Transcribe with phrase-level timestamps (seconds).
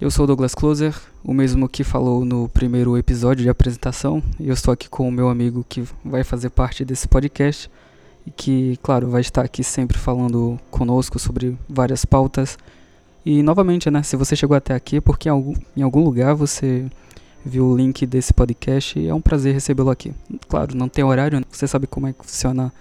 [0.00, 4.54] Eu sou Douglas Closer, o mesmo que falou no primeiro episódio de apresentação, e eu
[4.54, 7.70] estou aqui com o meu amigo que vai fazer parte desse podcast
[8.26, 12.56] e que, claro, vai estar aqui sempre falando conosco sobre várias pautas.
[13.26, 16.34] E novamente, né, se você chegou até aqui é porque em algum, em algum lugar
[16.34, 16.86] você
[17.44, 20.14] viu o link desse podcast e é um prazer recebê-lo aqui.
[20.48, 21.44] Claro, não tem horário, né?
[21.50, 22.72] você sabe como é que funciona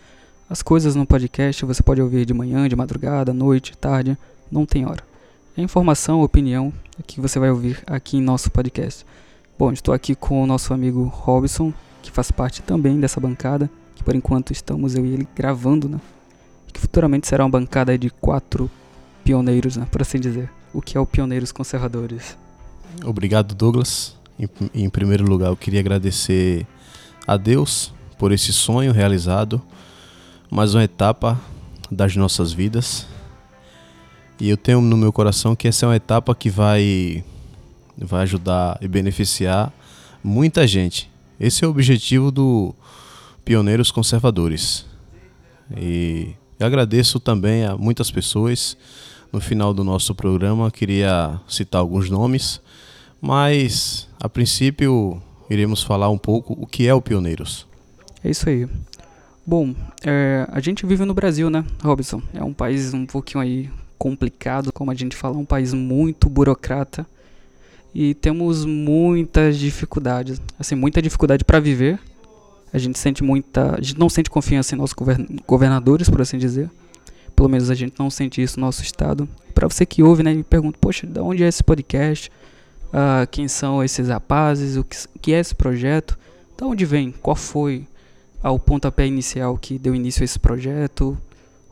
[0.50, 4.18] as coisas no podcast, você pode ouvir de manhã, de madrugada, noite, tarde,
[4.50, 5.09] não tem hora.
[5.58, 6.72] É informação, opinião
[7.06, 9.06] que você vai ouvir aqui em nosso podcast.
[9.58, 14.04] Bom, estou aqui com o nosso amigo Robson, que faz parte também dessa bancada, que
[14.04, 16.00] por enquanto estamos eu e ele gravando, né?
[16.72, 18.70] Que futuramente será uma bancada de quatro
[19.24, 20.50] pioneiros, né, por assim dizer.
[20.74, 22.38] O que é o Pioneiros Conservadores?
[23.04, 24.16] Obrigado, Douglas.
[24.40, 26.66] Em, em primeiro lugar, eu queria agradecer
[27.28, 29.62] a Deus por esse sonho realizado
[30.50, 31.40] mais uma etapa
[31.92, 33.06] das nossas vidas.
[34.40, 37.24] E eu tenho no meu coração que essa é uma etapa que vai
[37.98, 39.74] vai ajudar e beneficiar
[40.24, 41.12] muita gente.
[41.38, 42.74] Esse é o objetivo do
[43.44, 44.86] Pioneiros Conservadores.
[45.78, 48.78] E eu agradeço também a muitas pessoas.
[49.32, 52.60] No final do nosso programa, queria citar alguns nomes,
[53.22, 57.68] mas a princípio iremos falar um pouco o que é o Pioneiros.
[58.24, 58.68] É isso aí.
[59.46, 62.22] Bom, é, a gente vive no Brasil, né, Robson?
[62.34, 63.70] É um país um pouquinho aí
[64.00, 67.06] complicado, como a gente fala, um país muito burocrata
[67.94, 72.00] e temos muitas dificuldades, assim, muita dificuldade para viver.
[72.72, 74.96] A gente sente muita, a gente não sente confiança em nossos
[75.46, 76.70] governadores, por assim dizer.
[77.36, 79.28] Pelo menos a gente não sente isso no nosso estado.
[79.54, 82.32] Para você que ouve, né, me pergunta, poxa, de onde é esse podcast?
[82.88, 84.78] Uh, quem são esses rapazes?
[84.78, 86.18] O que, o que é esse projeto?
[86.58, 87.12] De onde vem?
[87.12, 87.86] Qual foi?
[88.42, 91.18] ao pontapé inicial que deu início a esse projeto,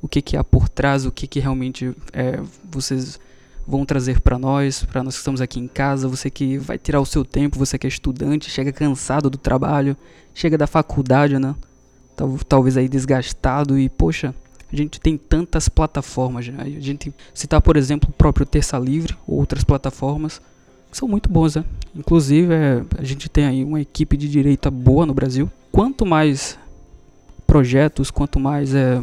[0.07, 2.39] o que, que há por trás, o que, que realmente é,
[2.71, 3.19] vocês
[3.67, 7.01] vão trazer para nós, para nós que estamos aqui em casa, você que vai tirar
[7.01, 9.97] o seu tempo, você que é estudante, chega cansado do trabalho,
[10.33, 11.53] chega da faculdade, né?
[12.15, 14.33] Tal, talvez aí desgastado e, poxa,
[14.71, 16.63] a gente tem tantas plataformas, né?
[16.63, 20.41] A gente citar, por exemplo, o próprio Terça Livre, ou outras plataformas,
[20.89, 21.65] que são muito bons, né?
[21.93, 26.57] Inclusive, é, a gente tem aí uma equipe de direita boa no Brasil, quanto mais
[27.45, 29.01] projetos, quanto mais é,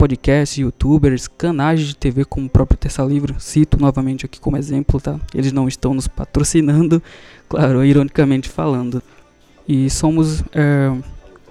[0.00, 4.98] podcasts, youtubers, canais de TV como o próprio Terça Livre, cito novamente aqui como exemplo,
[4.98, 5.20] tá?
[5.34, 7.02] Eles não estão nos patrocinando,
[7.46, 9.02] claro, ironicamente falando.
[9.68, 10.90] E somos é,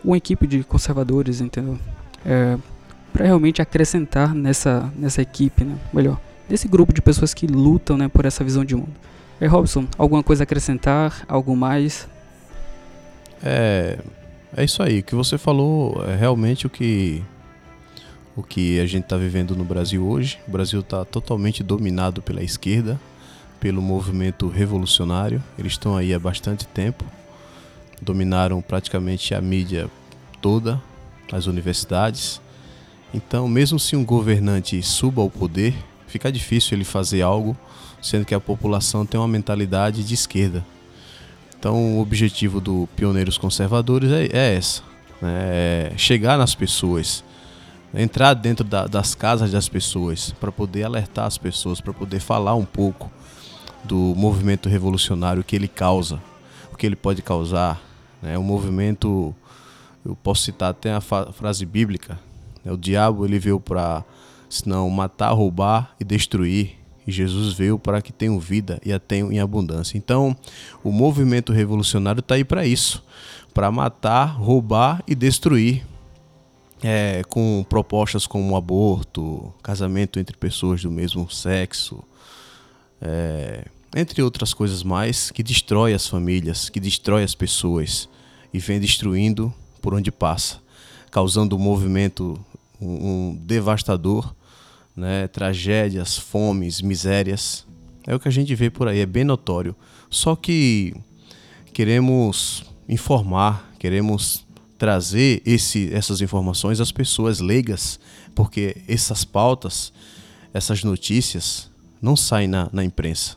[0.04, 1.78] uma equipe de conservadores, entendeu?
[2.26, 2.58] É,
[3.14, 5.78] para realmente acrescentar nessa, nessa equipe, né?
[5.94, 8.96] melhor, nesse grupo de pessoas que lutam né, por essa visão de mundo.
[9.40, 11.24] É, Robson, alguma coisa a acrescentar?
[11.28, 12.10] Algo mais?
[13.44, 14.00] É,
[14.58, 17.24] é isso aí, o que você falou é realmente o que
[18.40, 20.40] o que a gente está vivendo no Brasil hoje.
[20.48, 23.00] O Brasil está totalmente dominado pela esquerda,
[23.60, 25.44] pelo movimento revolucionário.
[25.58, 27.04] Eles estão aí há bastante tempo,
[28.02, 29.90] dominaram praticamente a mídia
[30.42, 30.82] toda,
[31.32, 32.42] as universidades.
[33.14, 35.76] Então, mesmo se um governante suba ao poder,
[36.08, 37.58] fica difícil ele fazer algo,
[38.02, 40.66] sendo que a população tem uma mentalidade de esquerda.
[41.60, 44.82] Então, o objetivo do Pioneiros Conservadores é, é essa:
[45.22, 45.92] né?
[45.92, 47.24] é chegar nas pessoas,
[47.94, 52.56] entrar dentro da, das casas das pessoas, para poder alertar as pessoas, para poder falar
[52.56, 53.12] um pouco
[53.84, 56.22] do movimento revolucionário que ele causa,
[56.72, 57.82] o que ele pode causar.
[58.22, 58.38] Né?
[58.38, 59.34] O movimento,
[60.06, 62.20] eu posso citar até a frase bíblica:
[62.64, 62.72] né?
[62.72, 64.04] o diabo ele veio para,
[64.50, 66.78] senão, matar, roubar e destruir.
[67.08, 69.98] E Jesus veio para que tenham vida e a tenham em abundância.
[69.98, 70.36] Então,
[70.84, 73.04] o movimento revolucionário está aí para isso
[73.54, 75.86] para matar, roubar e destruir.
[76.82, 82.02] É, com propostas como aborto, casamento entre pessoas do mesmo sexo,
[83.02, 88.08] é, entre outras coisas mais, que destrói as famílias, que destrói as pessoas
[88.54, 90.62] e vem destruindo por onde passa,
[91.12, 92.40] causando um movimento
[92.80, 94.34] um, um devastador
[94.96, 97.66] né, tragédias, fomes, misérias.
[98.06, 99.76] É o que a gente vê por aí, é bem notório.
[100.10, 100.94] Só que
[101.74, 104.46] queremos informar, queremos
[104.80, 108.00] trazer esse, essas informações às pessoas leigas,
[108.34, 109.92] porque essas pautas,
[110.54, 111.70] essas notícias
[112.02, 113.36] não saem na, na imprensa.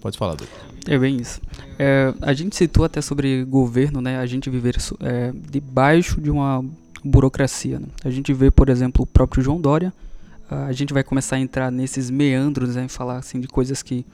[0.00, 0.56] Pode falar, doutor.
[0.88, 1.40] É bem isso.
[1.78, 4.18] É, a gente citou até sobre governo, né?
[4.18, 6.64] A gente viver é, debaixo de uma
[7.04, 7.78] burocracia.
[7.78, 7.88] Né?
[8.02, 9.92] A gente vê, por exemplo, o próprio João Dória.
[10.48, 14.06] a gente vai começar a entrar nesses meandros, né, falar assim de coisas que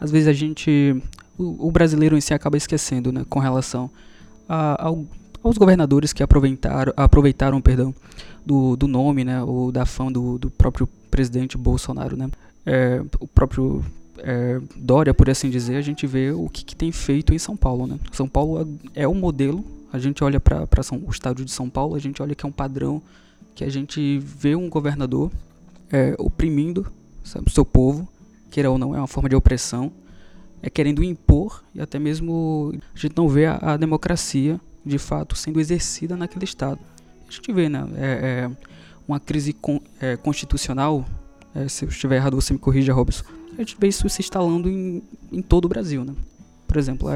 [0.00, 0.96] às vezes a gente,
[1.38, 3.90] o, o brasileiro em si acaba esquecendo, né, com relação
[4.48, 5.04] a, ao,
[5.42, 7.94] aos governadores que aproveitaram, aproveitaram, perdão,
[8.44, 12.30] do, do nome, né, ou da fama do, do próprio presidente Bolsonaro, né.
[12.66, 13.84] É, o próprio
[14.18, 17.56] é, Dória, por assim dizer, a gente vê o que, que, tem feito em São
[17.56, 17.86] Paulo.
[17.86, 17.98] Né?
[18.12, 20.66] São Paulo é o modelo, a gente olha para
[21.06, 23.02] o estado de São Paulo, a gente olha que é um padrão
[23.54, 25.30] que a gente vê um governador
[25.92, 26.86] é, oprimindo
[27.22, 28.06] sabe, o seu povo,
[28.50, 29.90] queira ou não, é uma forma de opressão,
[30.64, 35.36] é querendo impor e até mesmo a gente não vê a, a democracia de fato
[35.36, 36.80] sendo exercida naquele estado.
[37.28, 37.86] A gente vê, né?
[37.96, 38.50] É, é
[39.06, 41.04] uma crise con, é, constitucional,
[41.54, 44.66] é, se eu estiver errado você me corrija, Robson, a gente vê isso se instalando
[44.70, 46.14] em, em todo o Brasil, né?
[46.66, 47.10] Por exemplo,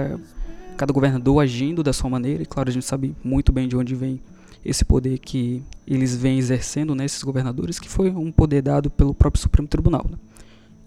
[0.76, 3.94] cada governador agindo da sua maneira, e claro, a gente sabe muito bem de onde
[3.94, 4.20] vem
[4.62, 9.14] esse poder que eles vêm exercendo, né, esses governadores, que foi um poder dado pelo
[9.14, 10.04] próprio Supremo Tribunal.
[10.10, 10.18] Né?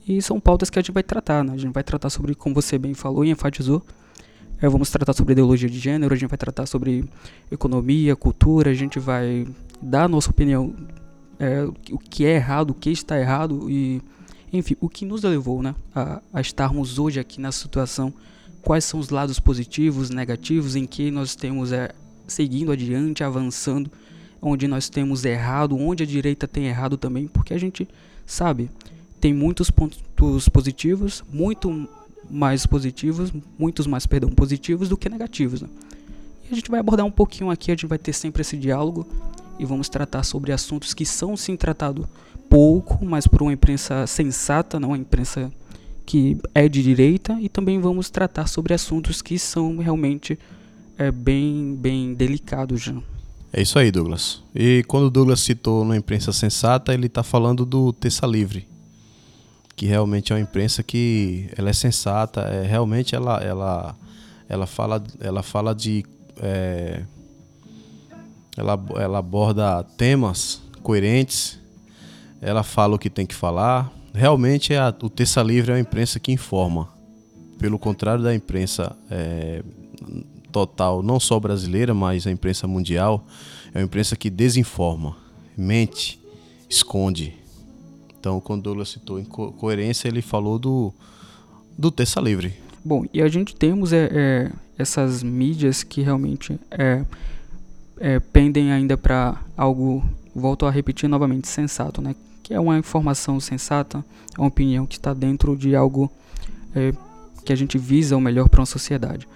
[0.08, 1.54] E são pautas que a gente vai tratar, né?
[1.54, 3.84] A gente vai tratar sobre, como você bem falou e enfatizou,
[4.62, 7.04] é, vamos tratar sobre ideologia de gênero, a gente vai tratar sobre
[7.52, 9.48] economia, cultura, a gente vai
[9.82, 10.76] dar a nossa opinião,
[11.40, 14.02] é, o que é errado, o que está errado e,
[14.54, 18.14] enfim, o que nos levou né, a, a estarmos hoje aqui nessa situação,
[18.62, 21.90] quais são os lados positivos, negativos, em que nós temos é,
[22.28, 23.90] seguindo adiante, avançando,
[24.40, 27.88] onde nós temos errado, onde a direita tem errado também, porque a gente
[28.28, 28.70] sabe,
[29.22, 31.88] tem muitos pontos positivos, muito
[32.30, 35.62] mais positivos, muitos mais, perdão, positivos do que negativos.
[35.62, 35.70] Né?
[36.44, 39.08] E a gente vai abordar um pouquinho aqui, a gente vai ter sempre esse diálogo
[39.60, 42.06] e vamos tratar sobre assuntos que são sim tratados
[42.50, 45.52] pouco, mas por uma imprensa sensata, não uma imprensa
[46.06, 50.38] que é de direita, e também vamos tratar sobre assuntos que são realmente
[50.98, 52.96] é bem, bem delicado já.
[53.54, 54.42] É isso aí, Douglas.
[54.54, 58.68] E quando o Douglas citou na imprensa sensata, ele está falando do Terça Livre,
[59.82, 63.96] que realmente é uma imprensa que ela é sensata, é, realmente ela, ela,
[64.48, 66.06] ela, fala, ela fala de...
[66.40, 67.02] É,
[68.56, 71.60] ela, ela aborda temas coerentes,
[72.40, 73.92] ela fala o que tem que falar.
[74.14, 76.88] Realmente a, o Terça Livre é uma imprensa que informa.
[77.58, 79.64] Pelo contrário da imprensa é,
[80.52, 83.26] total, não só brasileira, mas a imprensa mundial,
[83.74, 85.18] é uma imprensa que desinforma,
[85.58, 86.22] mente,
[86.70, 87.41] esconde.
[88.22, 90.94] Então, quando Douglas citou em co coerência, ele falou do,
[91.76, 92.54] do terça livre.
[92.86, 97.04] Bom, e a gente temos é, é essas mídias que realmente é,
[98.00, 100.04] é pendem ainda para algo,
[100.36, 102.16] volto a repetir novamente, sensato, né?
[102.44, 104.06] Que é uma informação sensata,
[104.38, 106.08] uma opinião que está dentro de algo
[106.76, 106.94] é,
[107.44, 109.28] que a gente visa o melhor para uma sociedade.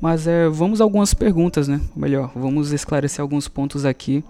[0.00, 1.80] Mas é, vamos a algumas perguntas, né?
[1.92, 4.22] Ou melhor, vamos esclarecer alguns pontos aqui.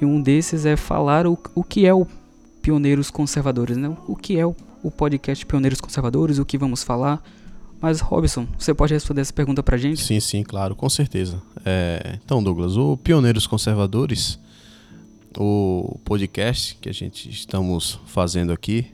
[0.00, 2.06] E um desses é falar o, o que é o
[2.62, 3.94] Pioneiros Conservadores, né?
[4.06, 7.22] O que é o, o podcast Pioneiros Conservadores, o que vamos falar.
[7.80, 10.04] Mas, Robson, você pode responder essa pergunta pra gente?
[10.04, 11.42] Sim, sim, claro, com certeza.
[11.64, 14.38] É, então, Douglas, o Pioneiros Conservadores,
[15.38, 18.86] o podcast que a gente estamos fazendo aqui,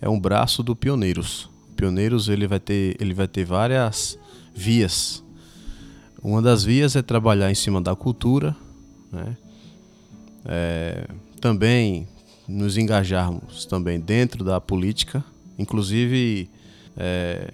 [0.00, 1.48] é um braço do Pioneiros.
[1.76, 4.18] Pioneiros ele vai ter, ele vai ter várias
[4.54, 5.24] vias
[6.24, 8.56] uma das vias é trabalhar em cima da cultura,
[9.12, 9.36] né?
[10.46, 11.06] É,
[11.38, 12.08] também
[12.46, 15.24] nos engajarmos também dentro da política,
[15.58, 16.48] inclusive
[16.96, 17.52] é,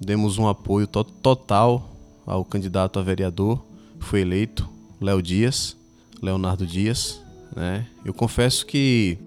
[0.00, 1.90] demos um apoio to total
[2.26, 3.64] ao candidato a vereador,
[4.00, 4.68] foi eleito,
[5.00, 5.76] Léo Dias,
[6.20, 7.20] Leonardo Dias,
[7.54, 7.86] né?
[8.04, 9.18] Eu confesso que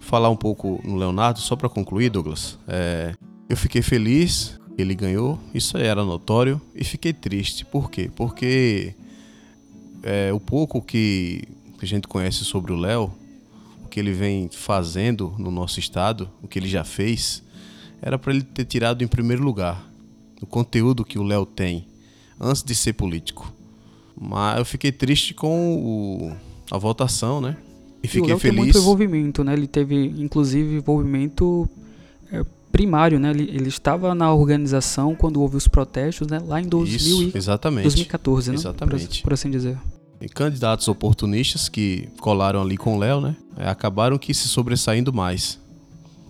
[0.00, 3.14] falar um pouco no Leonardo só para concluir, Douglas, é,
[3.48, 7.64] eu fiquei feliz ele ganhou, isso era notório e fiquei triste.
[7.64, 8.10] Por quê?
[8.14, 8.94] Porque
[10.02, 11.42] é, o pouco que
[11.80, 13.12] a gente conhece sobre o Léo,
[13.92, 17.42] que ele vem fazendo no nosso estado, o que ele já fez,
[18.00, 19.86] era para ele ter tirado em primeiro lugar
[20.40, 21.86] o conteúdo que o Léo tem
[22.40, 23.52] antes de ser político.
[24.18, 26.32] Mas eu fiquei triste com o,
[26.70, 27.54] a votação, né?
[28.02, 28.56] E fiquei e o Léo feliz.
[28.56, 29.52] Tem muito envolvimento, né?
[29.52, 31.68] Ele teve inclusive envolvimento
[32.32, 33.28] é, primário, né?
[33.28, 36.38] Ele, ele, estava na organização quando houve os protestos, né?
[36.38, 37.82] Lá em 2000 Isso, exatamente.
[37.82, 38.56] 2014, né?
[38.56, 39.20] Exatamente.
[39.20, 39.76] Por, por, assim dizer.
[40.28, 43.36] Candidatos oportunistas que colaram ali com o Léo, né?
[43.56, 45.58] É, acabaram que se sobressaindo mais.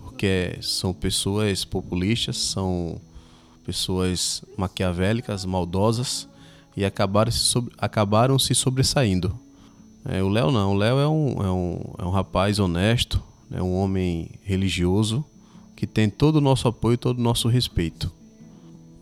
[0.03, 2.99] Porque são pessoas populistas, são
[3.65, 6.27] pessoas maquiavélicas, maldosas
[6.75, 9.37] e acabaram se, sobre, acabaram se sobressaindo.
[10.05, 13.61] É, o Léo não, o Léo é um, é, um, é um rapaz honesto, é
[13.61, 15.23] um homem religioso
[15.75, 18.11] que tem todo o nosso apoio, todo o nosso respeito.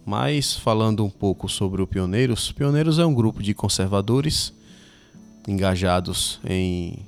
[0.06, 4.54] Mas falando um pouco sobre o Pioneiros, Pioneiros é um grupo de conservadores
[5.52, 7.00] engajados em,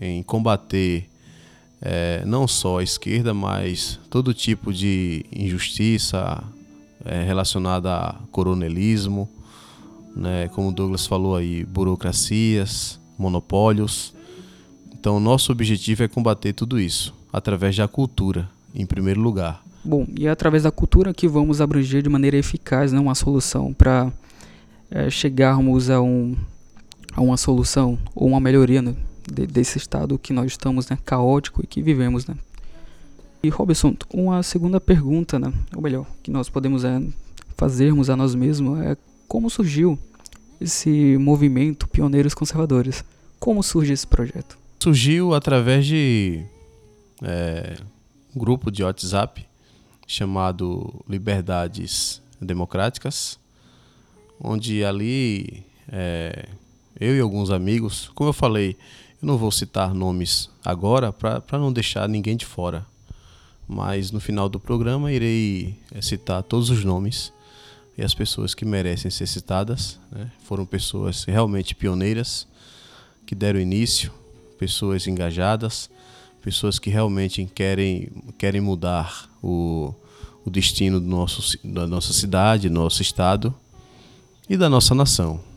[0.00, 1.08] em combater
[1.80, 6.42] é, não só a esquerda, mas todo tipo de injustiça
[7.04, 9.28] é, relacionada a coronelismo,
[10.14, 14.14] né, como o Douglas falou aí, burocracias, monopólios.
[14.92, 19.62] Então, nosso objetivo é combater tudo isso através da cultura, em primeiro lugar.
[19.84, 23.72] Bom, e é através da cultura que vamos abranger de maneira eficaz né, uma solução
[23.72, 24.12] para
[24.88, 26.36] é, chegarmos a, um,
[27.14, 28.94] a uma solução ou uma melhoria né,
[29.30, 32.26] de, desse estado que nós estamos né, caótico e que vivemos.
[32.26, 32.36] Né.
[33.42, 37.02] E Robson, uma segunda pergunta, né, ou melhor, que nós podemos é,
[37.56, 38.96] fazermos a nós mesmos é
[39.28, 39.98] como surgiu
[40.60, 43.04] esse movimento Pioneiros Conservadores?
[43.40, 44.58] Como surge esse projeto?
[44.78, 46.44] Surgiu através de
[47.22, 47.76] é,
[48.34, 49.46] um grupo de WhatsApp
[50.06, 53.38] chamado Liberdades Democráticas,
[54.40, 56.48] onde ali é,
[56.98, 58.76] eu e alguns amigos, como eu falei,
[59.20, 62.84] eu não vou citar nomes agora para não deixar ninguém de fora,
[63.66, 67.32] mas no final do programa irei é, citar todos os nomes
[67.96, 69.98] e as pessoas que merecem ser citadas.
[70.10, 70.30] Né?
[70.44, 72.46] Foram pessoas realmente pioneiras
[73.26, 74.12] que deram início,
[74.58, 75.88] pessoas engajadas,
[76.42, 79.94] pessoas que realmente querem, querem mudar o,
[80.44, 83.54] o destino do nosso, da nossa cidade, nosso estado
[84.48, 85.51] e da nossa nação.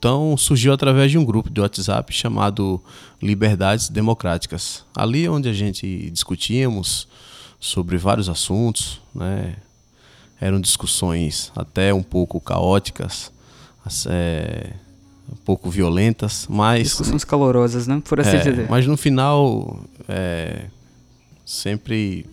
[0.00, 2.80] Então surgiu através de um grupo de WhatsApp chamado
[3.20, 4.82] Liberdades Democráticas.
[4.96, 7.06] Ali onde a gente discutíamos
[7.60, 9.56] sobre vários assuntos, né?
[10.40, 13.30] eram discussões até um pouco caóticas,
[14.08, 14.72] é,
[15.30, 18.00] um pouco violentas, mas discussões calorosas, né?
[18.02, 18.70] Por assim é, dizer.
[18.70, 19.78] Mas no final
[20.08, 20.64] é,
[21.44, 22.24] sempre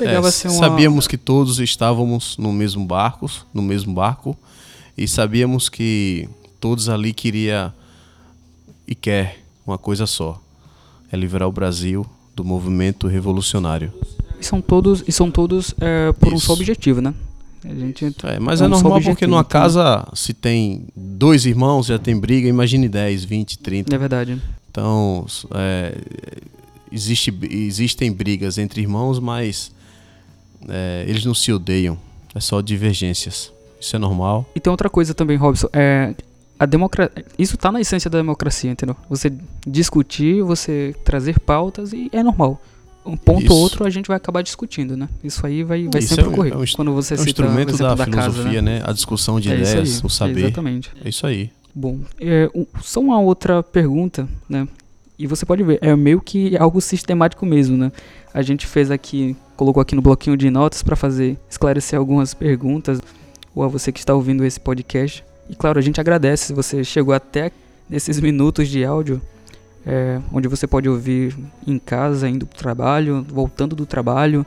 [0.00, 0.30] é, uma...
[0.30, 4.38] sabíamos que todos estávamos no mesmo barco, no mesmo barco,
[4.96, 6.28] e sabíamos que
[6.60, 7.74] todos ali queria
[8.86, 10.40] e quer uma coisa só:
[11.10, 13.92] é livrar o Brasil do movimento revolucionário.
[14.40, 16.36] E são todos, e são todos é, por Isso.
[16.36, 17.14] um só objetivo, né?
[17.64, 19.48] A gente é, mas é, é normal porque numa então.
[19.48, 23.94] casa, se tem dois irmãos, já tem briga, imagine 10, 20, 30.
[23.94, 24.42] É verdade.
[24.70, 25.24] Então,
[25.54, 25.96] é,
[26.92, 29.72] existe, existem brigas entre irmãos, mas
[30.68, 31.96] é, eles não se odeiam.
[32.34, 33.53] É só divergências.
[33.84, 34.46] Isso é normal.
[34.54, 35.68] E tem outra coisa também, Robson.
[35.72, 36.14] É,
[36.58, 37.12] a democra...
[37.38, 38.96] Isso está na essência da democracia, entendeu?
[39.10, 39.32] Você
[39.66, 42.60] discutir, você trazer pautas e é normal
[43.06, 45.08] um ponto ou outro a gente vai acabar discutindo, né?
[45.22, 46.52] Isso aí vai, vai sempre é ocorrer.
[46.54, 48.78] É um, Quando você é um instrumento da, da, filosofia, casa, né?
[48.78, 48.82] né?
[48.82, 50.40] A discussão de é ideias, o saber.
[50.40, 50.90] Exatamente.
[51.04, 51.50] É isso aí.
[51.74, 52.48] Bom, é,
[52.80, 54.66] só uma outra pergunta, né?
[55.18, 57.92] E você pode ver, é meio que algo sistemático mesmo, né?
[58.32, 63.00] A gente fez aqui, colocou aqui no bloquinho de notas para fazer esclarecer algumas perguntas,
[63.54, 65.24] ou a você que está ouvindo esse podcast.
[65.48, 67.52] E claro, a gente agradece se você chegou até
[67.88, 69.20] nesses minutos de áudio
[69.86, 74.44] é, onde você pode ouvir em casa, indo para o trabalho, voltando do trabalho,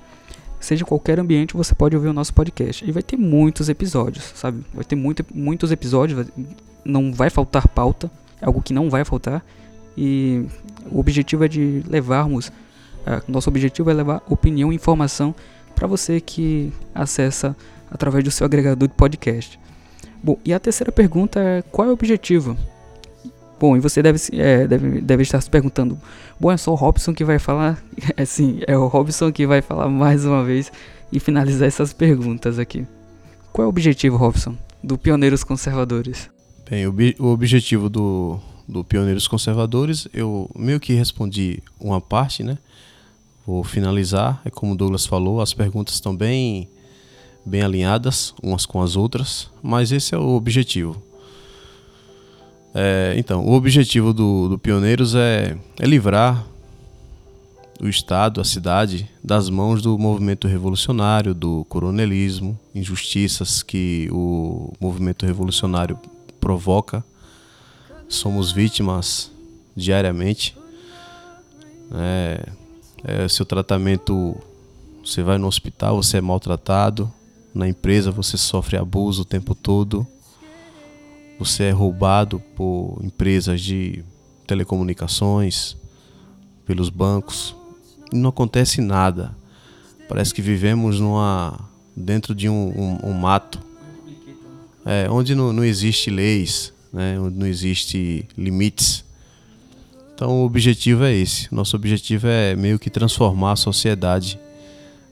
[0.59, 2.83] seja qualquer ambiente você pode ouvir o nosso podcast.
[2.87, 4.63] E vai ter muitos episódios, sabe?
[4.73, 6.27] Vai ter muito, muitos episódios,
[6.83, 8.09] não vai faltar pauta,
[8.41, 9.45] é algo que não vai faltar.
[9.95, 10.45] E
[10.91, 12.51] o objetivo é de levarmos,
[13.05, 15.33] é, nosso objetivo é levar opinião e informação
[15.75, 17.55] para você que acessa
[17.89, 19.59] através do seu agregador de podcast.
[20.23, 22.57] Bom, e a terceira pergunta é qual é o objetivo?
[23.59, 25.99] Bom, e você deve, é, deve, deve estar se perguntando:
[26.39, 27.81] bom, é só o Robson que vai falar?
[28.15, 30.71] É sim, é o Robson que vai falar mais uma vez
[31.11, 32.85] e finalizar essas perguntas aqui.
[33.51, 36.29] Qual é o objetivo, Robson, do Pioneiros Conservadores?
[36.69, 42.57] Bem, o, o objetivo do, do Pioneiros Conservadores, eu meio que respondi uma parte, né?
[43.45, 44.41] Vou finalizar.
[44.43, 46.69] É como o Douglas falou, as perguntas estão bem,
[47.47, 51.07] bem alinhadas umas com as outras, mas esse é o objetivo
[52.79, 56.45] é, então, o objetivo do, do Pioneiros é, é livrar
[57.81, 65.25] o Estado, a cidade, das mãos do movimento revolucionário, do coronelismo, injustiças que o movimento
[65.25, 65.99] revolucionário
[66.39, 67.03] provoca.
[68.07, 69.31] Somos vítimas
[69.75, 70.55] diariamente.
[71.91, 72.49] É,
[73.03, 74.35] é, seu tratamento,
[75.03, 77.11] você vai no hospital, você é maltratado.
[77.57, 80.07] Na empresa, você sofre abuso o tempo todo
[81.39, 84.03] você é roubado por empresas de
[84.47, 85.77] telecomunicações,
[86.65, 87.55] pelos bancos,
[88.11, 89.35] e não acontece nada.
[90.09, 91.59] Parece que vivemos numa
[91.95, 93.59] dentro de um, um, um mato,
[94.85, 99.03] é, onde não, não existe leis, né, onde não existe limites.
[100.15, 101.53] Então o objetivo é esse.
[101.53, 104.39] Nosso objetivo é meio que transformar a sociedade.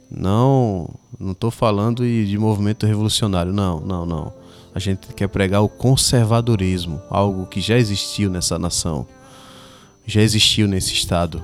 [0.10, 4.46] Não, não estou falando de movimento revolucionário, não, não, não
[4.76, 9.08] a gente quer pregar o conservadorismo, algo que já existiu nessa nação,
[10.06, 11.42] já existiu nesse estado.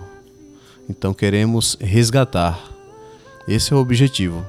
[0.89, 2.59] Então queremos resgatar.
[3.47, 4.45] Esse é o objetivo.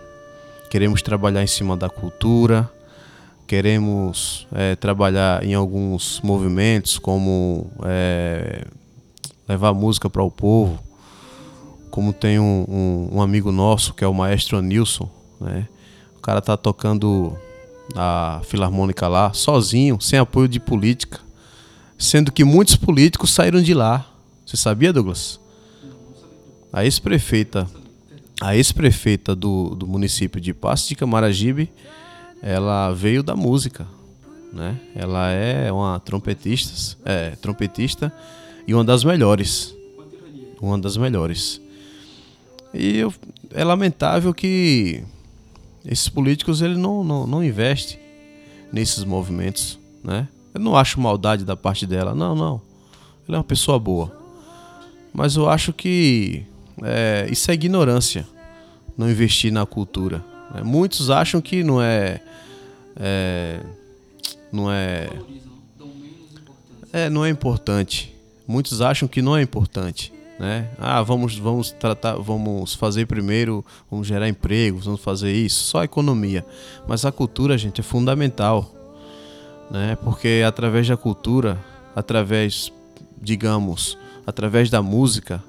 [0.69, 2.69] Queremos trabalhar em cima da cultura,
[3.47, 8.67] queremos é, trabalhar em alguns movimentos, como é,
[9.49, 10.83] levar música para o povo,
[11.93, 15.09] como tem um, um, um amigo nosso que é o maestro Anilson,
[15.39, 15.69] né?
[16.17, 17.37] O cara tá tocando
[17.95, 21.21] a filarmônica lá sozinho, sem apoio de política,
[21.99, 24.07] sendo que muitos políticos saíram de lá.
[24.47, 25.39] Você sabia, Douglas?
[26.73, 27.69] A ex-prefeita,
[28.41, 31.71] a ex-prefeita do, do município de Passo de Camaragibe,
[32.41, 33.87] ela veio da música,
[34.51, 34.81] né?
[34.97, 38.11] Ela é uma trompetista, é, trompetista
[38.67, 39.75] e uma das melhores.
[40.59, 41.62] Uma das melhores.
[42.75, 43.13] E eu,
[43.51, 45.03] é lamentável que
[45.85, 47.99] esses políticos ele não, não, não investem
[48.73, 50.29] nesses movimentos, né?
[50.55, 52.61] Eu não acho maldade da parte dela, não, não.
[53.29, 54.15] Ela é uma pessoa boa.
[55.13, 56.45] Mas eu acho que
[56.83, 58.27] é, isso é ignorância,
[58.97, 60.25] não investir na cultura.
[60.55, 60.63] Né?
[60.63, 62.21] Muitos acham que não é,
[62.97, 63.61] é
[64.51, 65.09] não é,
[66.93, 68.15] é não é importante.
[68.47, 70.13] Muitos acham que não é importante
[70.43, 70.67] né?
[70.77, 76.45] Ah, vamos, vamos tratar, vamos fazer primeiro, vamos gerar empregos, vamos fazer isso, só economia.
[76.85, 78.69] Mas a cultura, gente, é fundamental,
[79.71, 79.97] né?
[80.03, 82.73] Porque através da cultura, através,
[83.21, 83.97] digamos,
[84.27, 85.41] através da música,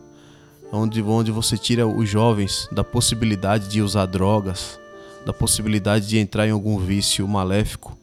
[0.72, 4.80] onde, onde você tira os jovens da possibilidade de usar drogas,
[5.26, 7.98] da possibilidade de entrar em algum vício maléfico.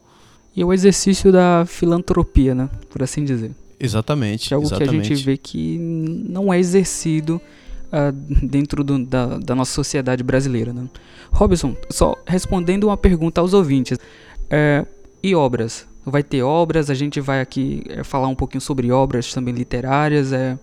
[0.53, 2.69] E o exercício da filantropia, né?
[2.89, 3.60] Por assim dizer.
[3.81, 4.53] Exatamente.
[4.53, 4.91] é algo exatamente.
[4.91, 7.41] que a gente vê que não é exercido
[7.91, 8.11] uh,
[8.45, 10.71] dentro do, da, da, nossa sociedade brasileira.
[10.71, 10.87] Né?
[11.31, 13.97] Robson, só respondendo uma pergunta aos ouvintes.
[14.49, 14.85] É,
[15.23, 15.87] e obras?
[16.05, 20.33] Vai ter obras, a gente vai aqui é, falar um pouquinho sobre obras também literárias,
[20.33, 20.57] é,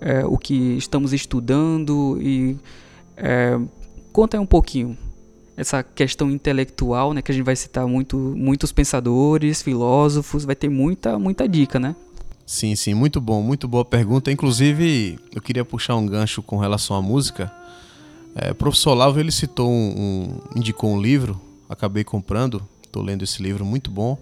[0.00, 2.56] é o que estamos estudando e
[3.16, 3.58] é,
[4.12, 4.96] conta aí um pouquinho
[5.56, 10.68] essa questão intelectual, né, que a gente vai citar muito, muitos pensadores, filósofos, vai ter
[10.68, 11.96] muita, muita dica, né?
[12.46, 14.30] Sim, sim, muito bom, muito boa pergunta.
[14.30, 17.52] Inclusive, eu queria puxar um gancho com relação à música.
[18.36, 23.24] É, o professor Lavo, ele citou um, um, indicou um livro, acabei comprando, estou lendo
[23.24, 24.16] esse livro, muito bom.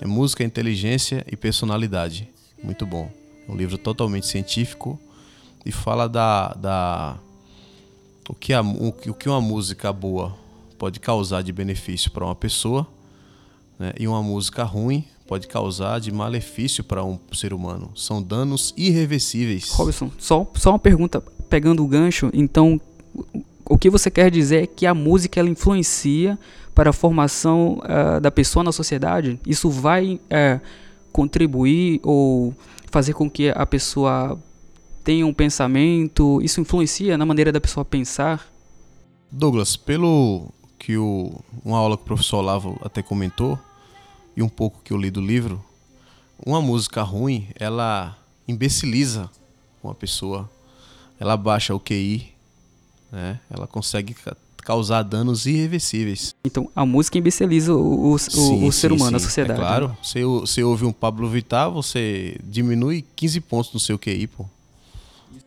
[0.00, 2.28] É Música, Inteligência e Personalidade,
[2.60, 3.08] muito bom.
[3.48, 4.98] É um livro totalmente científico
[5.64, 7.16] e fala da, da
[8.28, 10.36] o, que a, o, o que uma música boa
[10.76, 12.88] pode causar de benefício para uma pessoa
[13.78, 17.90] né, e uma música ruim pode causar de malefício para um ser humano.
[17.94, 19.70] São danos irreversíveis.
[19.70, 22.78] Robson, só, só uma pergunta, pegando o gancho, então
[23.64, 26.38] o que você quer dizer é que a música ela influencia
[26.74, 29.40] para a formação uh, da pessoa na sociedade?
[29.46, 30.60] Isso vai uh,
[31.10, 32.54] contribuir ou
[32.90, 34.38] fazer com que a pessoa
[35.02, 36.42] tenha um pensamento?
[36.42, 38.46] Isso influencia na maneira da pessoa pensar?
[39.30, 41.32] Douglas, pelo que o,
[41.64, 43.58] uma aula que o professor Olavo até comentou,
[44.36, 45.62] e um pouco que eu li do livro,
[46.44, 48.16] uma música ruim, ela
[48.46, 49.30] imbeciliza
[49.82, 50.50] uma pessoa,
[51.18, 52.32] ela baixa o QI,
[53.10, 53.38] né?
[53.50, 54.14] ela consegue
[54.62, 56.34] causar danos irreversíveis.
[56.44, 59.24] Então, a música imbeciliza o, o, sim, o ser sim, humano, sim.
[59.24, 59.60] a sociedade.
[59.60, 59.96] É claro, né?
[60.02, 64.46] você, você ouve um Pablo Vittar, você diminui 15 pontos no seu QI, pô.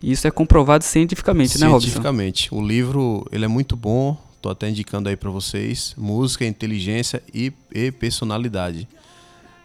[0.02, 1.82] Isso é comprovado cientificamente, né, Robson?
[1.82, 2.54] Cientificamente.
[2.54, 5.96] O livro, ele é muito bom, Estou até indicando aí para vocês.
[5.98, 8.88] Música, inteligência e, e, personalidade.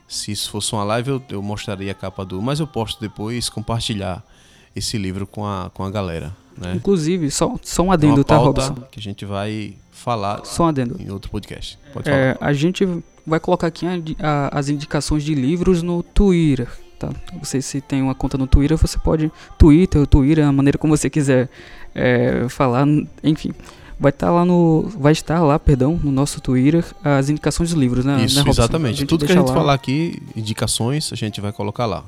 [0.08, 2.40] Se isso fosse uma live, eu, eu, mostraria a capa do.
[2.40, 4.24] Mas eu posso depois compartilhar
[4.74, 6.34] esse livro com a, com a galera.
[6.56, 6.72] Né?
[6.76, 8.74] Inclusive, só, só um adendo, tá, Robson?
[8.90, 10.96] Que a gente vai falar só um adendo.
[10.98, 11.78] em outro podcast.
[11.92, 12.88] Pode é, a gente
[13.26, 16.70] vai colocar aqui a, a, as indicações de livros no Twitter.
[16.98, 17.10] Tá?
[17.42, 21.10] Você se tem uma conta no Twitter, você pode Twitter, Twitter, a maneira como você
[21.10, 21.50] quiser
[21.94, 22.86] é, falar,
[23.22, 23.52] enfim
[24.00, 27.78] vai estar tá lá no vai estar lá, perdão, no nosso Twitter as indicações dos
[27.78, 28.24] livros, né?
[28.24, 29.04] Isso, né, exatamente.
[29.04, 29.54] Tudo que a gente lá.
[29.54, 32.02] falar aqui, indicações, a gente vai colocar lá.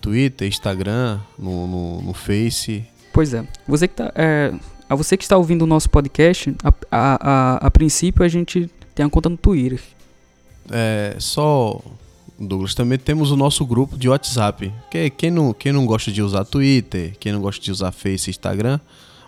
[0.00, 2.84] Twitter, Instagram, no, no, no Face.
[3.12, 3.46] Pois é.
[3.68, 4.52] Você que tá, é,
[4.88, 8.68] a você que está ouvindo o nosso podcast, a, a, a, a princípio a gente
[8.94, 9.80] tem uma conta no Twitter.
[10.70, 11.80] É, só
[12.38, 14.72] Douglas, também temos o nosso grupo de WhatsApp.
[14.90, 18.28] Que, quem, não, quem não gosta de usar Twitter, quem não gosta de usar Face
[18.28, 18.80] e Instagram,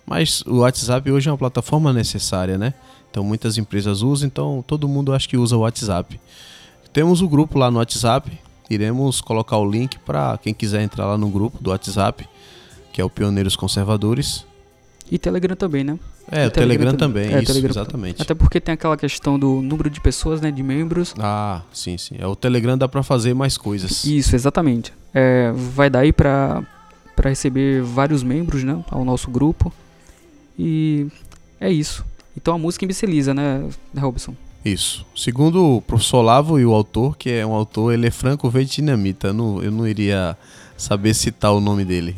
[0.06, 2.74] mas o WhatsApp hoje é uma plataforma necessária, né?
[3.10, 6.20] Então muitas empresas usam, então todo mundo acho que usa o WhatsApp.
[6.92, 8.30] Temos o grupo lá no WhatsApp,
[8.68, 12.28] iremos colocar o link para quem quiser entrar lá no grupo do WhatsApp,
[12.92, 14.44] que é o Pioneiros Conservadores.
[15.10, 15.98] E Telegram também, né?
[16.30, 18.22] É, o, Telegram, Telegram, também, é, isso, Telegram, exatamente.
[18.22, 21.14] Até porque tem aquela questão do número de pessoas, né, de membros.
[21.18, 22.16] Ah, sim, sim.
[22.18, 24.04] É, o Telegram dá para fazer mais coisas.
[24.04, 24.92] Isso, exatamente.
[25.12, 26.64] É, vai dar aí para
[27.22, 29.72] receber vários membros, né, ao nosso grupo.
[30.58, 31.06] E
[31.60, 32.04] é isso.
[32.36, 34.34] Então a música imbeciliza, né, Robson?
[34.64, 35.04] Isso.
[35.14, 39.28] Segundo o professor Lavo e o autor, que é um autor, ele é franco-vietnamita.
[39.28, 40.36] Eu eu não iria
[40.76, 42.16] saber citar o nome dele.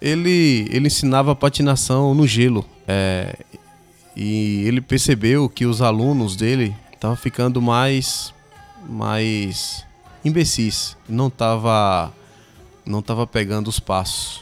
[0.00, 2.64] ele, ele ensinava patinação no gelo.
[2.86, 3.36] É,
[4.16, 8.32] e ele percebeu que os alunos dele estavam ficando mais,
[8.88, 9.84] mais
[10.24, 10.96] imbecis.
[11.08, 12.12] Não estava
[12.86, 14.40] não tava pegando os passos,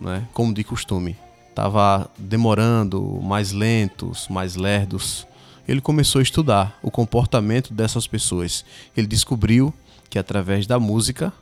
[0.00, 0.24] né?
[0.32, 1.16] como de costume.
[1.58, 5.26] Tava demorando, mais lentos, mais lerdos.
[5.66, 8.64] Ele começou a estudar o comportamento dessas pessoas.
[8.96, 9.74] Ele descobriu
[10.08, 11.32] que através da música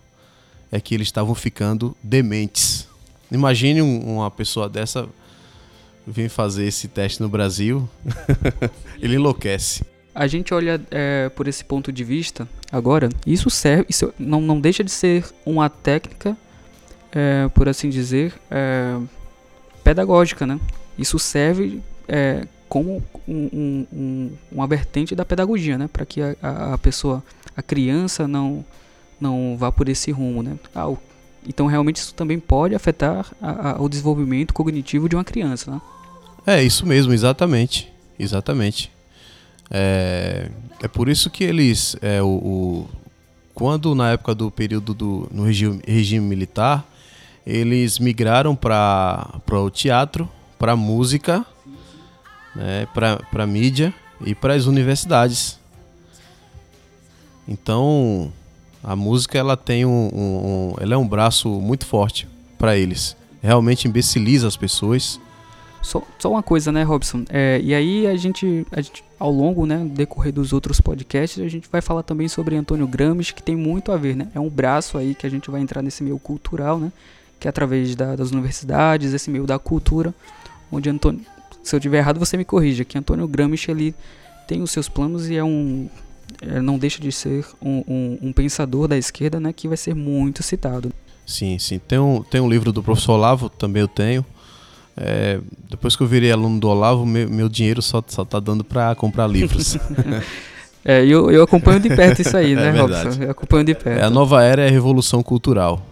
[0.72, 2.88] é que eles estavam ficando dementes.
[3.31, 5.07] Imagine uma pessoa dessa
[6.07, 7.87] vir fazer esse teste no Brasil,
[8.98, 9.85] ele enlouquece.
[10.14, 14.59] A gente olha é, por esse ponto de vista agora, isso serve, isso não, não
[14.59, 16.35] deixa de ser uma técnica,
[17.12, 18.98] é, por assim dizer, é,
[19.87, 20.59] pedagógica, né?
[20.99, 25.88] Isso serve é, como um, um, um, uma vertente da pedagogia, né?
[25.92, 27.22] Para que a, a, pessoa,
[27.57, 28.64] a criança não
[29.20, 30.59] não vá por esse rumo, né?
[30.75, 30.92] Ah,
[31.49, 35.81] então realmente isso também pode afetar a, a, o desenvolvimento cognitivo de uma criança, né?
[36.44, 38.90] É isso mesmo, exatamente, exatamente.
[39.70, 40.51] É,
[40.83, 42.88] é por isso que eles, é, o, o
[43.55, 46.85] quando na época do período do no regime, regime militar,
[47.47, 50.29] eles migraram para o teatro,
[50.59, 51.47] para música,
[52.55, 52.89] né,
[53.31, 55.59] para mídia e para as universidades.
[57.47, 58.33] Então,
[58.83, 62.27] a música ela tem um, um, um ela é um braço muito forte
[62.59, 63.17] para eles.
[63.41, 65.21] Realmente imbeciliza as pessoas.
[65.81, 67.25] Só, só uma coisa, né, Robson?
[67.29, 71.47] É, e aí a gente, a gente, ao longo, né, decorrer dos outros podcasts, a
[71.47, 74.27] gente vai falar também sobre Antônio Gramsci, que tem muito a ver, né?
[74.35, 76.91] É um braço aí que a gente vai entrar nesse meio cultural, né?
[77.38, 80.14] Que é através da, das universidades, esse meio da cultura,
[80.70, 81.20] onde Antônio,
[81.62, 83.94] se eu tiver errado, você me corrija, que Antônio Gramsci ele
[84.46, 85.88] tem os seus planos e é um
[86.42, 89.94] é, não deixa de ser um, um, um, pensador da esquerda, né, que vai ser
[89.94, 90.92] muito citado.
[91.25, 91.79] Sim, sim.
[91.79, 94.25] Tem um, tem um livro do professor Olavo, também eu tenho.
[94.96, 98.64] É, depois que eu virei aluno do Olavo, meu, meu dinheiro só, só tá dando
[98.64, 99.77] para comprar livros.
[100.85, 103.22] é, eu, eu acompanho de perto isso aí, né, é Robson?
[103.22, 104.01] Eu acompanho de perto.
[104.01, 105.85] É, a nova era é a revolução cultural.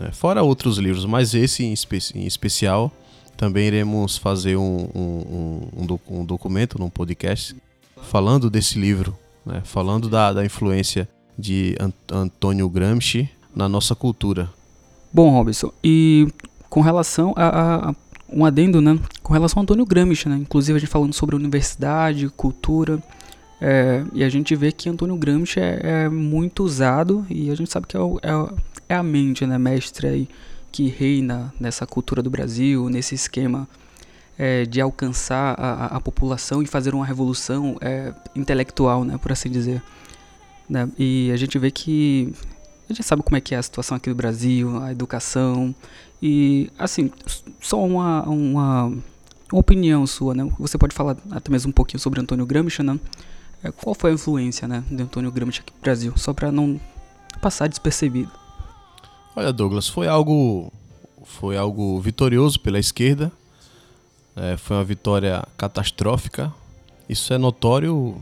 [0.00, 2.92] É, fora outros livros, mas esse em, espe em especial,
[3.36, 7.54] também iremos fazer um, um, um, um documento num podcast
[8.02, 11.76] falando desse livro né, falando da, da influência de
[12.10, 14.50] Antônio Gramsci na nossa cultura.
[15.12, 16.26] Bom, Robson, e
[16.68, 17.94] com relação a, a,
[18.28, 18.98] um adendo, né?
[19.22, 20.36] Com relação a Antônio Gramsci, né?
[20.36, 23.00] Inclusive a gente falando sobre universidade, cultura,
[23.60, 27.70] é, e a gente vê que Antônio Gramsci é, é muito usado e a gente
[27.70, 28.54] sabe que é, é,
[28.88, 30.28] é a mente, né, mestre aí
[30.70, 33.68] que reina nessa cultura do Brasil, nesse esquema
[34.38, 39.50] é, de alcançar a, a, população e fazer uma revolução é, intelectual, né, por assim
[39.50, 39.82] dizer.
[40.68, 40.88] Né?
[40.98, 42.32] E a gente vê que
[42.88, 45.74] a gente sabe como é que é a situação aqui no Brasil, a educação
[46.22, 47.10] e assim
[47.60, 50.48] só uma, uma, uma opinião sua, né?
[50.58, 52.98] Você pode falar até mesmo um pouquinho sobre Antônio Gramsci, né?
[53.62, 56.80] É, qual foi a influência, né, de Antônio Gramsci aqui no Brasil, só para não
[57.40, 58.30] passar despercebido.
[59.36, 60.72] Olha, Douglas, foi algo
[61.24, 63.30] foi algo vitorioso pela esquerda
[64.36, 66.52] é, foi uma vitória catastrófica.
[67.08, 68.20] Isso é notório,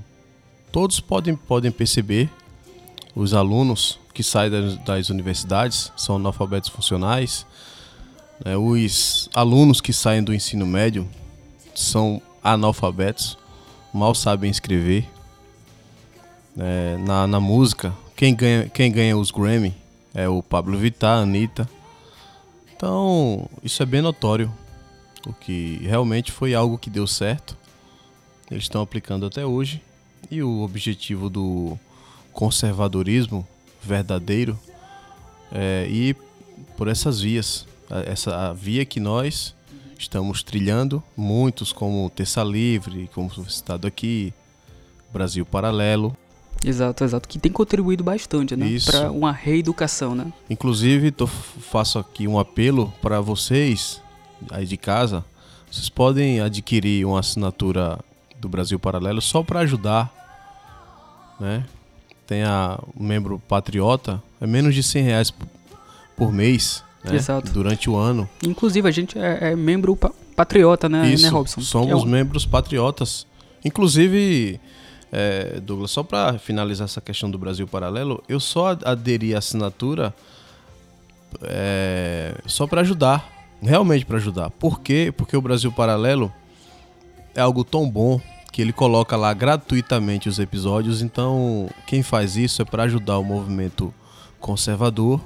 [0.71, 2.31] todos podem, podem perceber.
[3.17, 7.45] Os alunos que saem das, das universidades são analfabetos funcionais.
[8.45, 11.09] É, os alunos que saem do ensino médio
[11.75, 13.37] são analfabetos,
[13.93, 15.09] mal sabem escrever.
[16.57, 19.75] É, na, na música, quem ganha, quem ganha os Grammy
[20.15, 21.69] é o Pablo Vittar, Anitta.
[22.75, 24.53] Então, isso é bem notório
[25.27, 27.57] o que realmente foi algo que deu certo.
[28.51, 29.83] Eles estão aplicando até hoje.
[30.31, 31.79] E o objetivo do
[32.33, 33.47] conservadorismo
[33.83, 34.59] verdadeiro
[35.53, 36.17] é ir
[36.77, 37.67] por essas vias.
[38.07, 39.55] Essa via que nós
[39.99, 44.33] estamos trilhando, muitos como Terça Livre, como citado aqui,
[45.13, 46.17] Brasil Paralelo.
[46.65, 50.33] Exato, exato, que tem contribuído bastante, né, para uma reeducação, né?
[50.49, 54.01] Inclusive, tô, faço aqui um apelo para vocês
[54.51, 55.25] aí de casa,
[55.71, 57.99] vocês podem adquirir uma assinatura
[58.41, 60.13] do Brasil Paralelo só para ajudar,
[61.41, 61.65] né?
[62.27, 65.35] Tem a um membro patriota, é menos de 100 reais
[66.17, 67.17] por mês, né?
[67.17, 67.53] Exato.
[67.53, 68.29] Durante o ano.
[68.43, 71.61] Inclusive a gente é, é membro pa patriota, né, Isso, né Robson?
[71.61, 72.05] Somos é um...
[72.05, 73.25] membros patriotas.
[73.65, 74.61] Inclusive,
[75.15, 80.15] é, Douglas, só para finalizar essa questão do Brasil Paralelo, eu só aderi à assinatura
[81.43, 84.51] é, só para ajudar realmente para ajudar.
[84.51, 85.13] Por quê?
[85.17, 86.33] Porque o Brasil Paralelo
[87.35, 88.21] é algo tão bom
[88.53, 91.03] que ele coloca lá gratuitamente os episódios.
[91.03, 93.93] Então, quem faz isso é para ajudar o movimento
[94.39, 95.21] conservador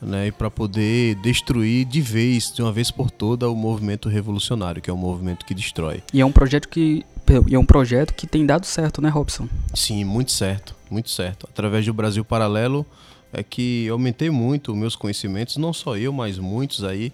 [0.00, 4.80] né, e para poder destruir de vez, de uma vez por toda, o movimento revolucionário,
[4.80, 6.02] que é um movimento que destrói.
[6.12, 7.04] E é um projeto que
[7.48, 9.48] e é um projeto que tem dado certo, né, Robson?
[9.74, 11.48] Sim, muito certo, muito certo.
[11.50, 12.86] Através do Brasil Paralelo
[13.32, 17.12] é que aumentei muito meus conhecimentos, não só eu, mas muitos aí,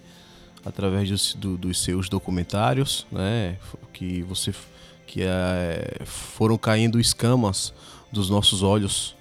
[0.65, 3.57] através dos, do, dos seus documentários, né,
[3.93, 4.53] que você
[5.07, 7.75] que é, foram caindo escamas
[8.13, 9.17] dos nossos olhos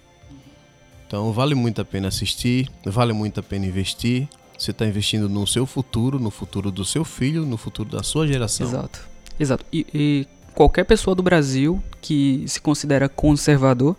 [1.10, 4.28] então vale muito a pena assistir, vale muito a pena investir.
[4.56, 8.28] Você está investindo no seu futuro, no futuro do seu filho, no futuro da sua
[8.28, 8.67] geração.
[8.67, 9.02] Exato.
[9.39, 9.65] Exato.
[9.73, 13.95] E, e qualquer pessoa do Brasil que se considera conservador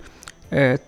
[0.51, 0.79] é,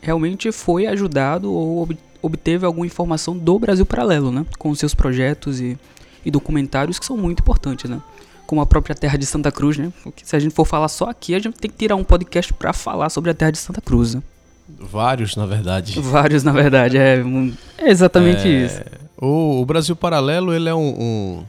[0.00, 1.88] realmente foi ajudado ou
[2.22, 4.44] obteve alguma informação do Brasil Paralelo, né?
[4.58, 5.78] Com seus projetos e,
[6.24, 8.00] e documentários que são muito importantes, né?
[8.46, 9.92] Como a própria Terra de Santa Cruz, né?
[10.02, 12.52] Porque se a gente for falar só aqui, a gente tem que tirar um podcast
[12.52, 14.22] para falar sobre a Terra de Santa Cruz, né?
[14.68, 15.98] Vários, na verdade.
[16.00, 17.22] Vários, na verdade, é,
[17.78, 18.80] é exatamente é, isso.
[19.16, 21.44] O, o, Brasil Paralelo, ele é um, um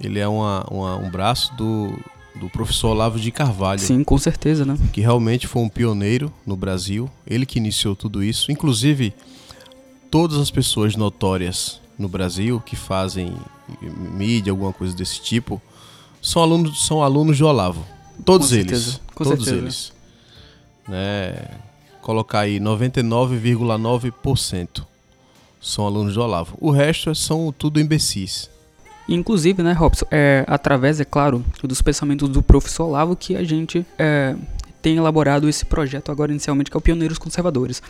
[0.00, 1.96] ele é uma, uma, um braço do,
[2.34, 3.80] do professor Olavo de Carvalho.
[3.80, 4.76] Sim, com certeza, né?
[4.92, 8.50] Que realmente foi um pioneiro no Brasil, ele que iniciou tudo isso.
[8.50, 9.12] Inclusive,
[10.10, 13.34] todas as pessoas notórias no Brasil que fazem
[14.16, 15.60] mídia, alguma coisa desse tipo,
[16.20, 17.84] são alunos, são alunos de Olavo.
[18.24, 18.70] Todos com eles.
[18.70, 19.64] Certeza, com todos certeza.
[19.64, 19.92] eles.
[20.88, 21.34] Né?
[22.02, 24.84] colocar aí 99,9%
[25.60, 26.58] são alunos do Olavo.
[26.60, 28.50] O resto são tudo imbecis.
[29.14, 33.86] Inclusive, né, Robson, é através, é claro, dos pensamentos do professor Olavo que a gente
[33.98, 34.34] é,
[34.80, 37.82] tem elaborado esse projeto agora inicialmente, que é o Pioneiros Conservadores.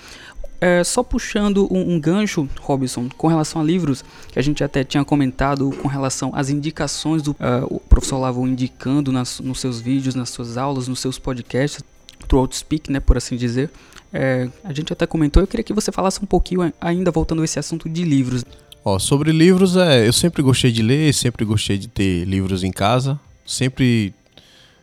[0.60, 4.82] É, só puxando um, um, gancho, Robson, com relação a livros, que a gente até
[4.82, 10.16] tinha comentado com relação às indicações do uh, professor Olavo indicando nas, nos seus vídeos,
[10.16, 11.84] nas suas aulas, nos seus podcasts,
[12.28, 13.70] throughout speak, né, por assim dizer.
[14.12, 17.44] É, a gente até comentou, eu queria que você falasse um pouquinho ainda voltando a
[17.44, 18.44] esse assunto de livros.
[18.84, 22.72] Ó, sobre livros, é, eu sempre gostei de ler, sempre gostei de ter livros em
[22.72, 24.12] casa, sempre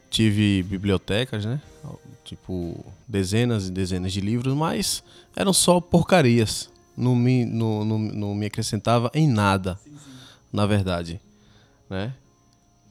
[0.10, 1.62] tive bibliotecas, né?
[2.24, 5.04] Tipo, dezenas e dezenas de livros, mas
[5.36, 6.70] eram só porcarias.
[6.96, 9.98] Não me, não, não, não me acrescentava em nada, sim, sim.
[10.54, 11.20] na verdade.
[11.90, 12.14] Né?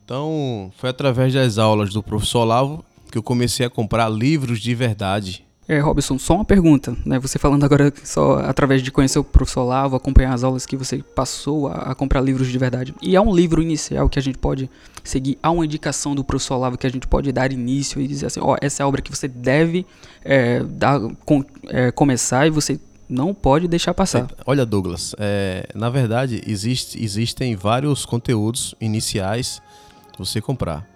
[0.05, 4.75] Então, foi através das aulas do professor Olavo que eu comecei a comprar livros de
[4.75, 5.47] verdade.
[5.69, 7.19] É, Robson, só uma pergunta, né?
[7.19, 11.03] Você falando agora só através de conhecer o professor Lavo, acompanhar as aulas que você
[11.15, 12.95] passou a, a, comprar livros de verdade.
[13.03, 14.71] E há um livro inicial que a gente pode
[15.05, 18.27] seguir, há uma indicação do professor Lavo que a gente pode dar início e dizer
[18.27, 19.85] assim, ó, essa é a obra que você deve
[20.25, 24.27] é, dar, com, é, começar e você não pode deixar passar.
[24.47, 29.61] Olha, Douglas, é, na verdade existe, existem vários conteúdos iniciais
[30.19, 30.87] você comprar.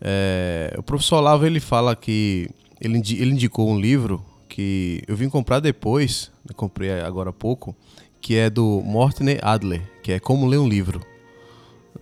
[0.00, 2.48] É, o professor Lavo ele fala que
[2.80, 7.76] ele, ele indicou um livro que eu vim comprar depois, comprei agora há pouco,
[8.20, 11.00] que é do Morten Adler, que é Como Ler um Livro.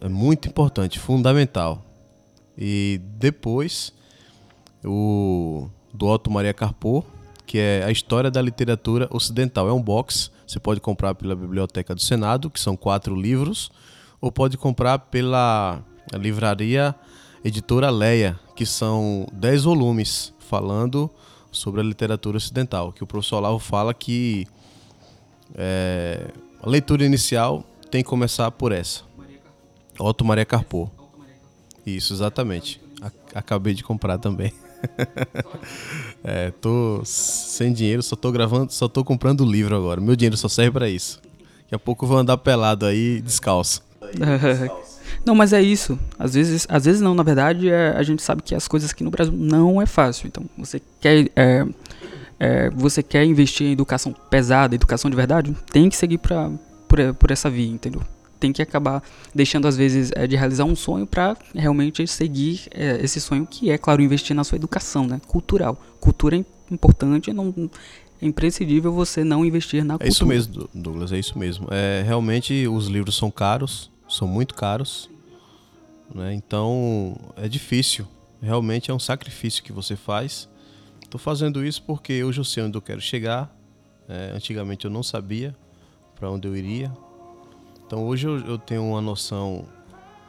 [0.01, 1.85] É muito importante, fundamental.
[2.57, 3.93] E depois,
[4.85, 7.05] o do Otto Maria Carpo,
[7.47, 9.69] que é a história da literatura ocidental.
[9.69, 13.71] É um box, você pode comprar pela Biblioteca do Senado, que são quatro livros,
[14.21, 15.83] ou pode comprar pela
[16.14, 16.95] livraria
[17.44, 21.11] editora Leia, que são dez volumes falando
[21.51, 24.46] sobre a literatura ocidental, que o professor Olavo fala que
[25.55, 26.29] é,
[26.62, 29.03] a leitura inicial tem que começar por essa.
[29.98, 30.90] Otto Maria Carpo.
[31.85, 32.81] Isso, exatamente.
[33.35, 34.53] Acabei de comprar também.
[36.22, 40.01] é, tô sem dinheiro, só tô gravando, só tô comprando livro agora.
[40.01, 41.20] Meu dinheiro só serve para isso.
[41.62, 43.83] Daqui a pouco eu vou andar pelado aí, descalço.
[45.25, 45.99] Não, mas é isso.
[46.19, 49.05] Às vezes, às vezes não, na verdade, é, a gente sabe que as coisas aqui
[49.05, 50.27] no Brasil não é fácil.
[50.27, 51.67] Então, você quer, é,
[52.39, 56.51] é, você quer investir em educação pesada, educação de verdade, tem que seguir pra,
[56.87, 58.03] por, por essa via, entendeu?
[58.41, 59.03] Tem que acabar
[59.35, 63.71] deixando, às vezes, é, de realizar um sonho para realmente seguir é, esse sonho, que
[63.71, 65.77] é, claro, investir na sua educação né, cultural.
[66.01, 67.53] Cultura é importante, não,
[68.23, 70.09] é imprescindível você não investir na cultura.
[70.09, 71.67] É isso mesmo, Douglas, é isso mesmo.
[71.71, 75.11] É, realmente, os livros são caros, são muito caros.
[76.14, 76.35] Né?
[76.35, 78.07] Então é difícil.
[78.40, 80.49] Realmente é um sacrifício que você faz.
[81.05, 83.55] Estou fazendo isso porque hoje eu sei onde eu quero chegar.
[84.09, 85.55] É, antigamente eu não sabia
[86.14, 86.92] para onde eu iria.
[87.87, 89.66] Então hoje eu, eu tenho uma noção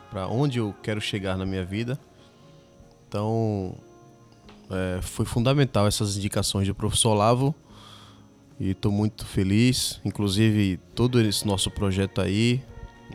[0.10, 2.00] para onde eu quero chegar na minha vida.
[3.08, 3.76] Então
[4.70, 7.56] é, foi fundamental essas indicações do professor Olavo
[8.60, 10.00] e estou muito feliz.
[10.04, 12.62] Inclusive todo esse nosso projeto aí,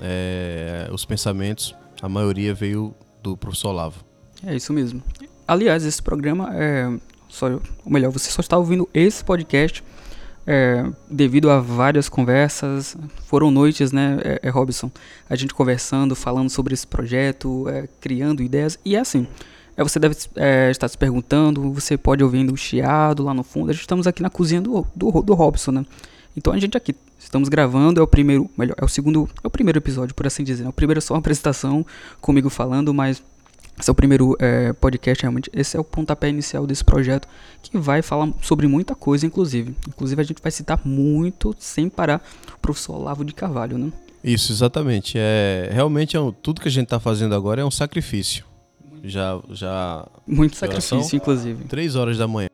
[0.01, 4.05] é, os pensamentos, a maioria veio do professor Olavo.
[4.45, 5.03] É isso mesmo.
[5.47, 6.91] Aliás, esse programa é.
[7.29, 9.83] Só, ou melhor, você só está ouvindo esse podcast
[10.47, 14.91] é, devido a várias conversas, foram noites, né, é, é Robson,
[15.29, 19.27] a gente conversando, falando sobre esse projeto, é, criando ideias, e é assim,
[19.77, 23.71] é, você deve é, estar se perguntando, você pode ouvindo o chiado lá no fundo,
[23.71, 25.87] a gente estamos aqui na cozinha do, do, do Robson, né,
[26.37, 29.51] então a gente aqui estamos gravando, é o primeiro, melhor, é o segundo, é o
[29.51, 30.69] primeiro episódio, por assim dizer, né?
[30.69, 31.85] o primeiro é só uma apresentação
[32.21, 33.23] comigo falando, mas
[33.79, 35.51] esse é o primeiro é, podcast, realmente.
[35.53, 37.27] Esse é o pontapé inicial desse projeto,
[37.61, 39.75] que vai falar sobre muita coisa, inclusive.
[39.89, 43.93] Inclusive, a gente vai citar muito, sem parar, o professor Olavo de Carvalho, né?
[44.23, 45.15] Isso, exatamente.
[45.19, 48.45] É, realmente, é um, tudo que a gente está fazendo agora é um sacrifício.
[49.03, 50.07] Já, já...
[50.27, 51.65] Muito sacrifício, inclusive.
[51.65, 52.49] Três horas da manhã.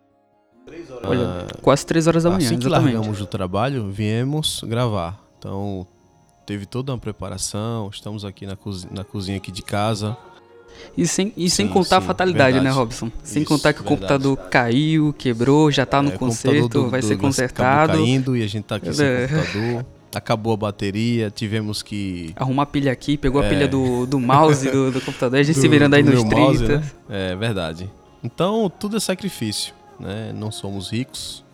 [1.02, 2.90] Olha, ah, quase três horas da manhã, assim exatamente.
[2.90, 5.18] que largamos do trabalho, viemos gravar.
[5.38, 5.86] Então,
[6.46, 7.88] teve toda uma preparação.
[7.92, 10.16] Estamos aqui na, cozinha, na cozinha aqui de casa.
[10.96, 12.76] E sem, e sim, sem contar sim, a fatalidade, né, verdade.
[12.76, 13.10] né, Robson?
[13.22, 14.00] Sem Isso, contar que o verdade.
[14.00, 17.92] computador caiu, quebrou, já tá no é, conserto, vai do, ser consertado.
[17.94, 18.92] caindo e a gente tá aqui é.
[18.92, 19.86] sem computador.
[20.12, 22.32] Acabou a bateria, tivemos que.
[22.34, 23.46] Arrumar a pilha aqui, pegou é.
[23.46, 26.24] a pilha do, do mouse do, do computador, a gente do, se virando aí nos
[26.24, 26.36] 30.
[26.36, 26.82] Mouse, né?
[27.08, 27.88] É verdade.
[28.22, 30.32] Então, tudo é sacrifício, né?
[30.34, 31.44] Não somos ricos.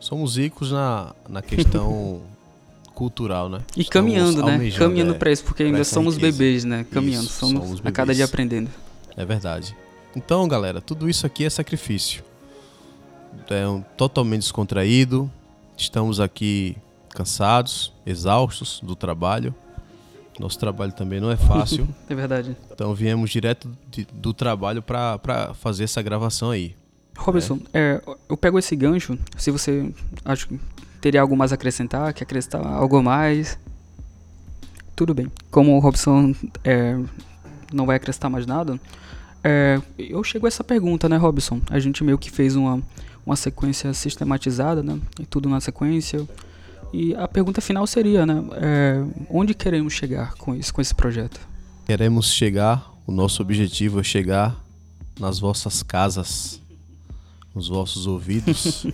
[0.00, 2.22] Somos ricos na, na questão
[2.94, 3.60] cultural, né?
[3.76, 4.70] E caminhando, né?
[4.70, 6.84] Caminhando é, para isso, porque ainda somos bebês, né?
[6.90, 8.70] Caminhando, isso, somos, somos a cada dia aprendendo.
[9.16, 9.76] É verdade.
[10.16, 12.24] Então, galera, tudo isso aqui é sacrifício.
[13.48, 15.30] É um, totalmente descontraído.
[15.76, 16.76] Estamos aqui
[17.10, 19.54] cansados, exaustos do trabalho.
[20.38, 21.86] Nosso trabalho também não é fácil.
[22.08, 22.56] é verdade.
[22.72, 26.74] Então viemos direto de, do trabalho para fazer essa gravação aí.
[27.16, 28.00] Robson, é.
[28.06, 29.92] É, eu pego esse gancho, se você
[30.24, 30.48] acho
[31.00, 33.58] teria algo mais a acrescentar, quer acrescentar algo mais?
[34.94, 35.30] Tudo bem.
[35.50, 36.96] Como o Robson é,
[37.72, 38.78] não vai acrescentar mais nada,
[39.42, 41.60] é, eu chego a essa pergunta, né, Robson?
[41.68, 42.80] A gente meio que fez uma,
[43.26, 44.98] uma sequência sistematizada, né?
[45.18, 46.26] E tudo na sequência.
[46.92, 48.44] E a pergunta final seria, né?
[48.52, 51.40] É, onde queremos chegar com isso, com esse projeto?
[51.84, 54.56] Queremos chegar, o nosso objetivo é chegar
[55.18, 56.61] nas vossas casas,
[57.54, 58.86] nos vossos ouvidos,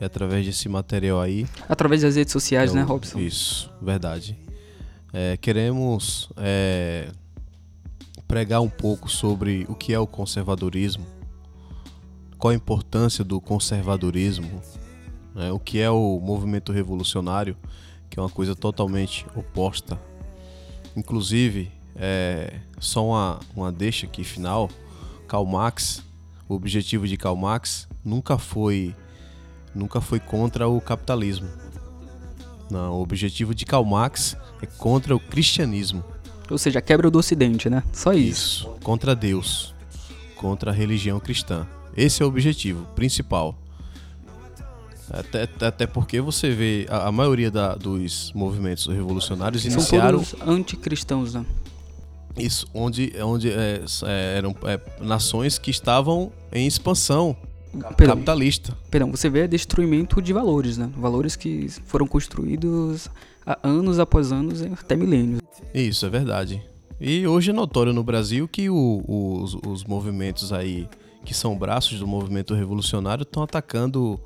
[0.00, 1.46] é através desse material aí.
[1.68, 3.18] Através das redes sociais, é né, Robson?
[3.18, 4.36] Isso, verdade.
[5.12, 7.10] É, queremos é,
[8.26, 11.06] pregar um pouco sobre o que é o conservadorismo,
[12.38, 14.62] qual a importância do conservadorismo,
[15.34, 17.56] né, o que é o movimento revolucionário,
[18.08, 20.00] que é uma coisa totalmente oposta.
[20.96, 24.70] Inclusive, é, só uma, uma deixa aqui final,
[25.28, 26.02] Karl Marx,
[26.52, 28.94] o objetivo de Karl Marx nunca foi
[29.74, 31.48] nunca foi contra o capitalismo.
[32.70, 36.04] Não, o objetivo de Karl Marx é contra o cristianismo.
[36.50, 37.82] Ou seja, a quebra do ocidente, né?
[37.92, 38.66] Só isso.
[38.68, 39.74] Isso, contra Deus,
[40.36, 41.66] contra a religião cristã.
[41.96, 43.58] Esse é o objetivo principal.
[45.10, 50.34] Até, até porque você vê a, a maioria da, dos movimentos revolucionários São iniciaram todos
[50.46, 51.44] anticristãos, né?
[52.36, 57.36] Isso, onde, onde é, é, eram é, nações que estavam em expansão
[57.96, 58.76] Perdão, capitalista.
[58.90, 60.90] Perdão, você vê destruimento de valores, né?
[60.96, 63.08] Valores que foram construídos
[63.46, 65.40] há anos após anos, até milênios.
[65.74, 66.62] Isso, é verdade.
[67.00, 70.86] E hoje é notório no Brasil que o, os, os movimentos aí,
[71.24, 74.20] que são braços do movimento revolucionário, estão atacando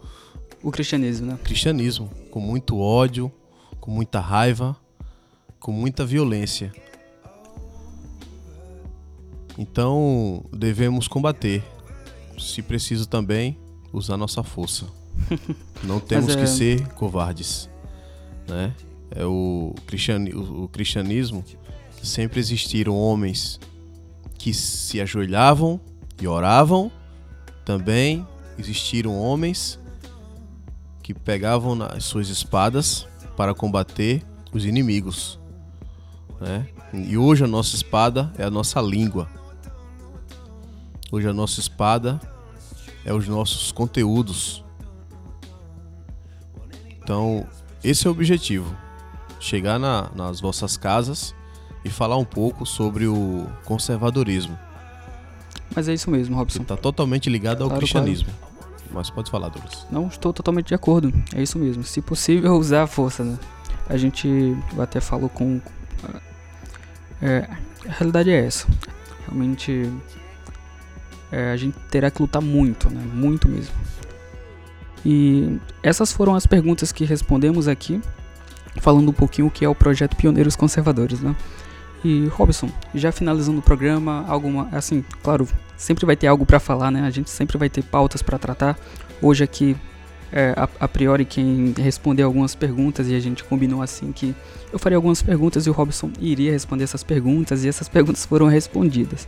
[0.62, 1.38] o cristianismo, né?
[1.42, 3.31] Cristianismo, com muito ódio,
[3.81, 4.77] com muita raiva,
[5.61, 6.73] com muita violência.
[9.59, 11.62] Então, devemos combater
[12.38, 13.59] se preciso também,
[13.92, 14.87] usar nossa força.
[15.83, 16.40] Não temos é...
[16.40, 17.69] que ser covardes,
[18.49, 18.75] né?
[19.11, 21.45] É o, cristiani o cristianismo
[22.03, 23.61] sempre existiram homens
[24.37, 25.81] que se ajoelhavam
[26.21, 26.90] e oravam.
[27.64, 28.27] Também
[28.59, 29.79] existiram homens
[31.03, 35.38] que pegavam as suas espadas para combater os inimigos.
[36.40, 36.66] Né?
[36.92, 39.29] E hoje a nossa espada é a nossa língua.
[41.11, 42.21] Hoje a nossa espada
[43.05, 44.64] é os nossos conteúdos.
[47.03, 47.47] Então,
[47.83, 48.77] esse é o objetivo:
[49.38, 51.35] chegar na, nas vossas casas
[51.85, 54.59] e falar um pouco sobre o conservadorismo.
[55.75, 56.63] Mas é isso mesmo, Robson.
[56.63, 58.29] Está totalmente ligado ao claro, cristianismo.
[58.29, 58.46] Claro.
[58.92, 59.87] Mas pode falar, Douglas.
[59.90, 61.13] Não estou totalmente de acordo.
[61.35, 61.85] É isso mesmo.
[61.85, 63.23] Se possível, usar a força.
[63.23, 63.38] Né?
[63.88, 65.61] A gente até falou com.
[67.23, 67.48] É,
[67.88, 68.67] a realidade é essa.
[69.27, 69.92] Realmente
[71.31, 73.02] é, a gente terá que lutar muito, né?
[73.12, 73.74] Muito mesmo.
[75.04, 78.00] E essas foram as perguntas que respondemos aqui,
[78.81, 81.35] falando um pouquinho o que é o projeto Pioneiros Conservadores, né?
[82.04, 86.90] E Robson, já finalizando o programa, alguma, assim, claro, sempre vai ter algo para falar,
[86.90, 87.02] né?
[87.02, 88.79] A gente sempre vai ter pautas para tratar.
[89.20, 89.77] Hoje aqui
[90.33, 94.35] é, a, a, priori quem responder algumas perguntas e a gente combinou assim que
[94.72, 98.46] eu faria algumas perguntas e o Robson iria responder essas perguntas e essas perguntas foram
[98.46, 99.27] respondidas.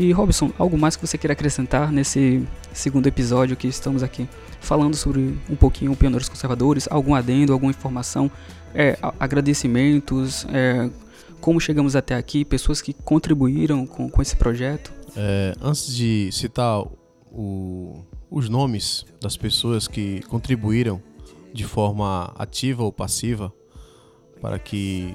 [0.00, 2.42] E Robson, algo mais que você queira acrescentar nesse
[2.72, 4.26] segundo episódio que estamos aqui
[4.58, 8.30] falando sobre um pouquinho pioneiros conservadores, algum adendo, alguma informação,
[8.74, 10.88] é, agradecimentos, é,
[11.38, 14.90] como chegamos até aqui, pessoas que contribuíram com, com esse projeto?
[15.14, 16.82] É, antes de citar
[17.30, 21.02] o, os nomes das pessoas que contribuíram
[21.52, 23.52] de forma ativa ou passiva
[24.40, 25.14] para que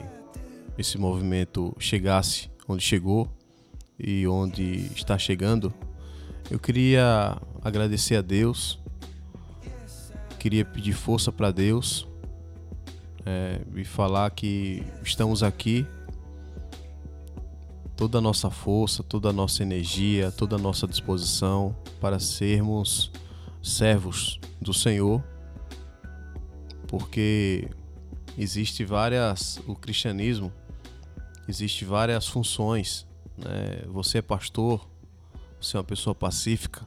[0.78, 3.28] esse movimento chegasse onde chegou
[4.00, 5.74] e onde está chegando,
[6.50, 8.80] eu queria agradecer a Deus,
[10.40, 12.08] queria pedir força para Deus
[13.26, 15.86] é, e falar que estamos aqui
[17.96, 23.12] toda a nossa força, toda a nossa energia, toda a nossa disposição para sermos
[23.64, 25.24] servos do Senhor,
[26.88, 27.70] porque
[28.38, 30.52] existe várias o cristianismo
[31.48, 33.06] existe várias funções,
[33.38, 33.84] né?
[33.88, 34.88] Você é pastor,
[35.60, 36.86] você é uma pessoa pacífica,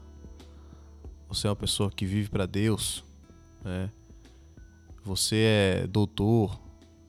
[1.29, 3.05] você é uma pessoa que vive para Deus,
[3.65, 3.91] né?
[5.05, 6.61] Você é doutor,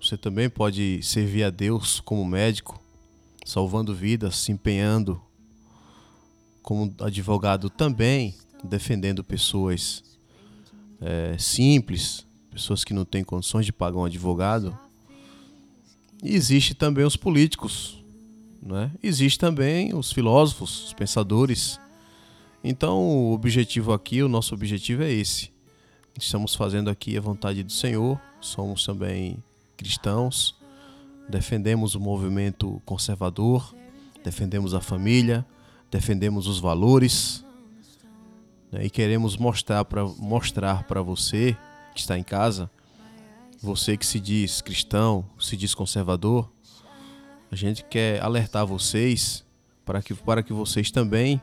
[0.02, 2.82] você também pode servir a Deus como médico,
[3.46, 5.22] salvando vidas, se empenhando
[6.62, 10.04] como advogado também, defendendo pessoas
[11.02, 14.78] é, simples, pessoas que não têm condições de pagar um advogado.
[16.24, 17.99] E existe também os políticos,
[18.62, 18.92] né?
[19.02, 21.80] existe também os filósofos, os pensadores.
[22.64, 25.52] Então, o objetivo aqui, o nosso objetivo é esse.
[26.18, 29.42] Estamos fazendo aqui a vontade do Senhor, somos também
[29.78, 30.56] cristãos,
[31.30, 33.74] defendemos o movimento conservador,
[34.24, 35.46] defendemos a família,
[35.90, 37.46] defendemos os valores
[38.72, 41.56] né, e queremos mostrar para mostrar você
[41.94, 42.70] que está em casa,
[43.62, 46.50] você que se diz cristão, se diz conservador,
[47.52, 49.44] a gente quer alertar vocês
[49.86, 51.42] para que, para que vocês também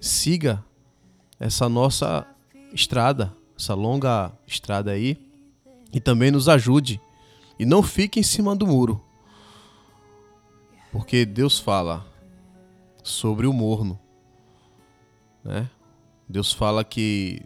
[0.00, 0.62] siga
[1.40, 2.26] essa nossa
[2.72, 5.18] estrada, essa longa estrada aí,
[5.92, 7.00] e também nos ajude.
[7.58, 9.02] E não fique em cima do muro.
[10.92, 12.06] Porque Deus fala
[13.02, 13.98] sobre o morno,
[15.42, 15.70] né?
[16.28, 17.42] Deus fala que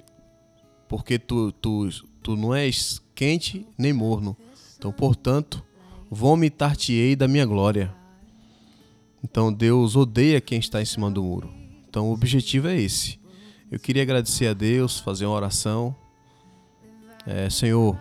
[0.89, 1.89] porque tu, tu,
[2.23, 4.37] tu não és quente nem morno,
[4.77, 5.63] então portanto
[6.11, 7.95] vomitar-te-ei da minha glória.
[9.23, 11.53] Então Deus odeia quem está em cima do muro.
[11.89, 13.19] Então o objetivo é esse.
[13.71, 15.95] Eu queria agradecer a Deus, fazer uma oração.
[17.27, 17.99] É, Senhor,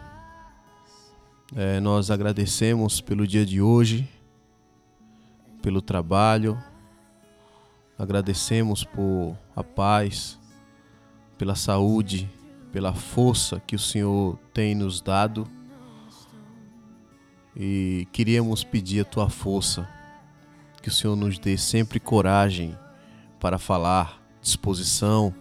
[1.56, 4.08] é, nós agradecemos pelo dia de hoje
[5.62, 6.58] pelo trabalho,
[7.98, 10.40] agradecemos por a paz,
[11.38, 12.30] pela saúde,
[12.72, 15.48] pela força que o Senhor tem nos dado
[17.56, 19.88] e queríamos pedir a tua força,
[20.82, 22.78] que o Senhor nos dê sempre coragem
[23.40, 25.34] para falar, disposição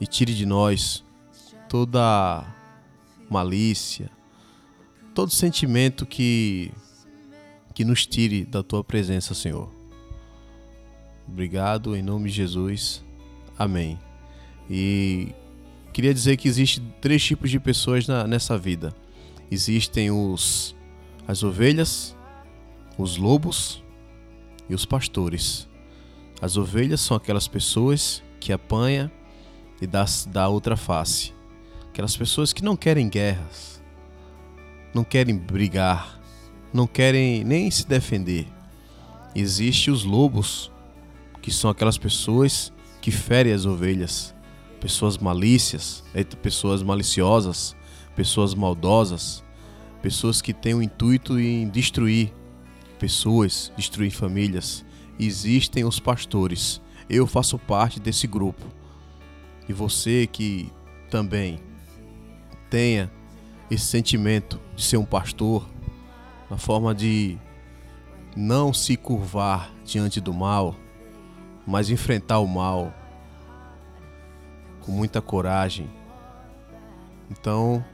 [0.00, 1.04] e tire de nós
[1.68, 2.44] toda
[3.28, 4.10] malícia,
[5.14, 6.72] todo sentimento que
[7.72, 9.70] que nos tire da tua presença, Senhor.
[11.26, 13.02] Obrigado em nome de Jesus.
[13.56, 13.98] Amém.
[14.68, 15.28] E
[15.92, 18.92] queria dizer que existem três tipos de pessoas na, nessa vida.
[19.50, 20.74] Existem os
[21.26, 22.16] as ovelhas,
[23.02, 23.82] os lobos
[24.68, 25.68] e os pastores.
[26.40, 29.10] As ovelhas são aquelas pessoas que apanha
[29.80, 31.34] e dá, dá outra face.
[31.88, 33.82] Aquelas pessoas que não querem guerras,
[34.94, 36.20] não querem brigar,
[36.72, 38.46] não querem nem se defender.
[39.34, 40.70] Existem os lobos,
[41.42, 44.34] que são aquelas pessoas que ferem as ovelhas,
[44.80, 46.04] pessoas malícias,
[46.42, 47.74] pessoas maliciosas,
[48.14, 49.42] pessoas maldosas,
[50.02, 52.32] pessoas que têm o intuito em destruir
[53.00, 54.84] pessoas, destruir famílias.
[55.18, 56.80] Existem os pastores.
[57.08, 58.64] Eu faço parte desse grupo.
[59.68, 60.70] E você que
[61.10, 61.58] também
[62.68, 63.10] tenha
[63.70, 65.66] esse sentimento de ser um pastor,
[66.50, 67.38] na forma de
[68.36, 70.76] não se curvar diante do mal,
[71.66, 72.92] mas enfrentar o mal
[74.80, 75.88] com muita coragem.
[77.30, 77.84] Então,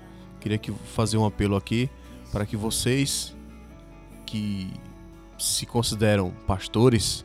[0.40, 1.90] queria que fazer um apelo aqui
[2.32, 3.34] para que vocês
[4.24, 4.70] que
[5.38, 7.24] se consideram pastores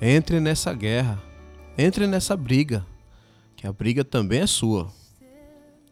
[0.00, 1.22] entrem nessa guerra,
[1.76, 2.84] entrem nessa briga,
[3.56, 4.90] que a briga também é sua.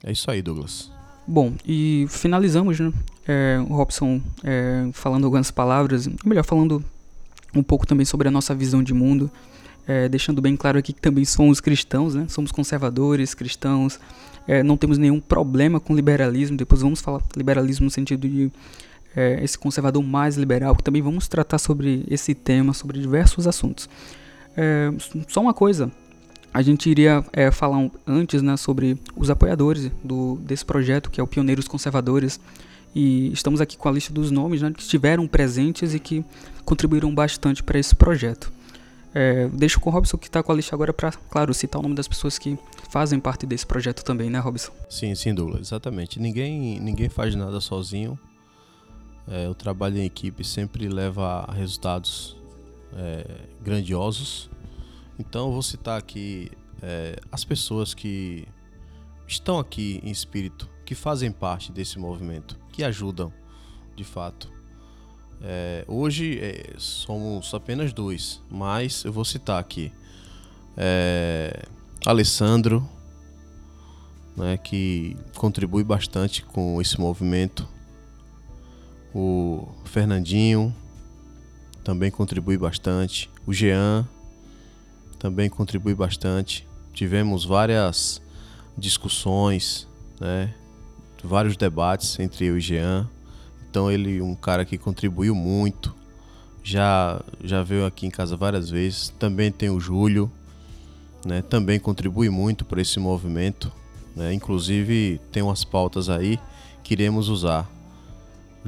[0.03, 0.91] É isso aí, Douglas.
[1.27, 2.93] Bom, e finalizamos, né?
[3.27, 6.83] É, o Robson é, falando algumas palavras, melhor, falando
[7.55, 9.31] um pouco também sobre a nossa visão de mundo.
[9.89, 12.27] é, deixando bem claro aqui que também somos cristãos, né?
[12.29, 13.99] Somos conservadores, cristãos,
[14.47, 16.59] é, não temos nenhum problema com liberalismo.
[16.59, 18.53] Depois vamos falar liberalismo no sentido de
[19.17, 23.89] é, esse conservador mais liberal, que também vamos tratar sobre esse tema, sobre diversos assuntos.
[24.57, 24.91] É,
[25.29, 25.91] só uma coisa,
[26.53, 31.21] a gente iria é, falar um, antes né, sobre os apoiadores do, desse projeto, que
[31.21, 32.41] é o Pioneiros Conservadores,
[32.95, 36.25] e estamos aqui com a lista dos nomes né, que estiveram presentes e que
[36.65, 38.51] contribuíram bastante para esse projeto.
[39.15, 41.83] É, deixo com o Robson que está com a lista agora para, claro, citar o
[41.83, 42.59] nome das pessoas que
[42.91, 44.73] fazem parte desse projeto também, né, Robson?
[44.89, 46.21] Sim, sem dúvida, exatamente.
[46.21, 48.19] Ninguém, ninguém faz nada sozinho.
[49.31, 52.37] É, o trabalho em equipe sempre leva a resultados
[52.95, 53.25] é,
[53.63, 54.51] grandiosos.
[55.19, 56.51] Então, vou citar aqui
[56.83, 58.47] é, as pessoas que
[59.27, 63.33] estão aqui em espírito, que fazem parte desse movimento, que ajudam
[63.95, 64.51] de fato.
[65.43, 69.93] É, hoje é, somos apenas dois, mas eu vou citar aqui
[70.77, 71.65] é,
[72.07, 72.89] Alessandro,
[74.37, 77.69] né, que contribui bastante com esse movimento,
[79.15, 80.75] o Fernandinho
[81.83, 84.07] também contribui bastante, o Jean
[85.19, 86.67] também contribui bastante.
[86.93, 88.21] Tivemos várias
[88.77, 89.89] discussões,
[90.21, 90.55] né,
[91.23, 93.09] vários debates entre eu e Jean
[93.71, 95.95] então ele um cara que contribuiu muito.
[96.63, 99.11] Já já veio aqui em casa várias vezes.
[99.19, 100.31] Também tem o Júlio,
[101.25, 101.43] né?
[101.43, 103.71] Também contribui muito para esse movimento,
[104.17, 104.33] né?
[104.33, 106.39] Inclusive tem umas pautas aí
[106.83, 107.71] que iremos usar.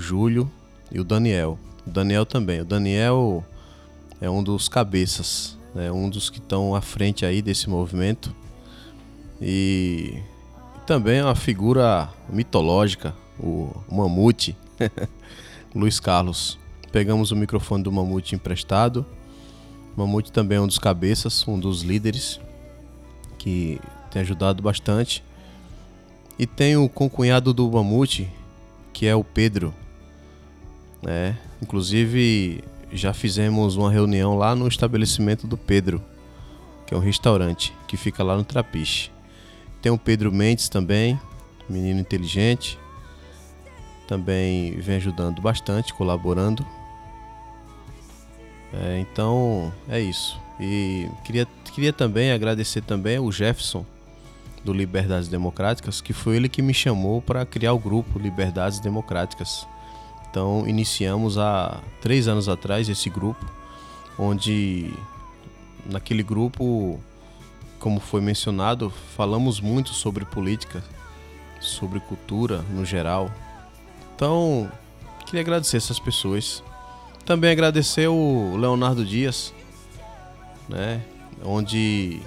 [0.00, 0.50] Júlio
[0.90, 1.58] e o Daniel.
[1.86, 2.60] O Daniel também.
[2.60, 3.44] O Daniel
[4.20, 5.92] é um dos cabeças, né?
[5.92, 8.34] Um dos que estão à frente aí desse movimento.
[9.40, 10.22] E,
[10.90, 14.56] também é uma figura mitológica, o Mamute,
[15.72, 16.58] Luiz Carlos.
[16.90, 19.06] Pegamos o microfone do Mamute emprestado.
[19.96, 22.40] O Mamute também é um dos cabeças, um dos líderes
[23.38, 23.80] que
[24.10, 25.22] tem ajudado bastante.
[26.36, 28.28] E tem o concunhado do Mamute,
[28.92, 29.72] que é o Pedro.
[31.02, 31.36] Né?
[31.62, 36.02] inclusive, já fizemos uma reunião lá no estabelecimento do Pedro,
[36.86, 39.10] que é um restaurante que fica lá no Trapiche.
[39.80, 41.18] Tem o Pedro Mendes também,
[41.68, 42.78] menino inteligente,
[44.06, 46.66] também vem ajudando bastante, colaborando.
[48.72, 50.38] É, então é isso.
[50.58, 53.86] E queria, queria também agradecer também o Jefferson
[54.64, 59.66] do Liberdades Democráticas, que foi ele que me chamou para criar o grupo Liberdades Democráticas.
[60.30, 63.44] Então iniciamos há três anos atrás esse grupo,
[64.18, 64.92] onde
[65.84, 67.00] naquele grupo,
[67.78, 70.82] como foi mencionado, falamos muito sobre política,
[71.60, 73.30] sobre cultura no geral,
[74.20, 74.70] então,
[75.24, 76.62] queria agradecer essas pessoas.
[77.24, 79.54] Também agradecer o Leonardo Dias,
[80.68, 81.00] né?
[81.42, 82.20] Onde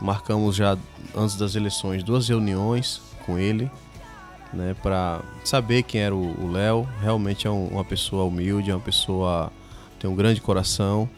[0.00, 0.76] marcamos já
[1.14, 3.70] antes das eleições duas reuniões com ele,
[4.52, 4.74] né?
[4.82, 6.88] Para saber quem era o Léo.
[7.00, 9.50] Realmente é um, uma pessoa humilde, é uma pessoa
[10.02, 11.08] tem um grande coração,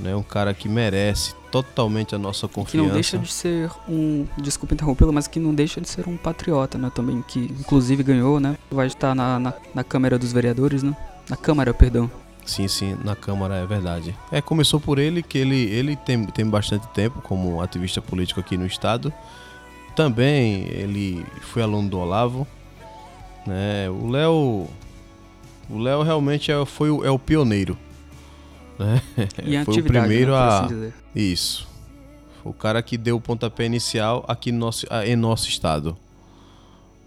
[0.00, 0.14] né?
[0.16, 2.70] Um cara que merece totalmente a nossa confiança.
[2.70, 6.16] Que não deixa de ser um, desculpa interrompê-lo, mas que não deixa de ser um
[6.16, 6.90] patriota, né?
[6.92, 8.58] Também, que inclusive ganhou, né?
[8.68, 10.96] Vai estar na, na, na Câmara dos Vereadores, né?
[11.30, 12.10] Na Câmara, perdão.
[12.44, 14.16] Sim, sim, na Câmara é verdade.
[14.32, 18.56] É, começou por ele, que ele, ele tem, tem bastante tempo como ativista político aqui
[18.56, 19.12] no estado.
[19.94, 22.46] Também ele foi aluno do Olavo.
[23.46, 23.88] Né?
[23.90, 24.68] O Léo.
[25.70, 27.78] O Léo realmente é, foi o, é o pioneiro
[28.78, 29.00] né?
[29.44, 30.64] E Foi o primeiro né, a.
[30.64, 31.68] Assim Isso.
[32.42, 35.96] Foi o cara que deu o pontapé inicial aqui no nosso, em nosso estado.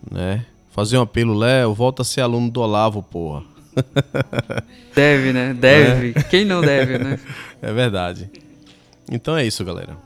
[0.10, 0.46] Né?
[0.72, 3.44] Fazer um apelo, Léo, volta a ser aluno do Olavo, porra.
[4.94, 5.54] Deve, né?
[5.54, 6.14] Deve.
[6.20, 6.24] É.
[6.24, 7.20] Quem não deve, né?
[7.62, 8.30] É verdade.
[9.12, 9.98] Então é isso, galera.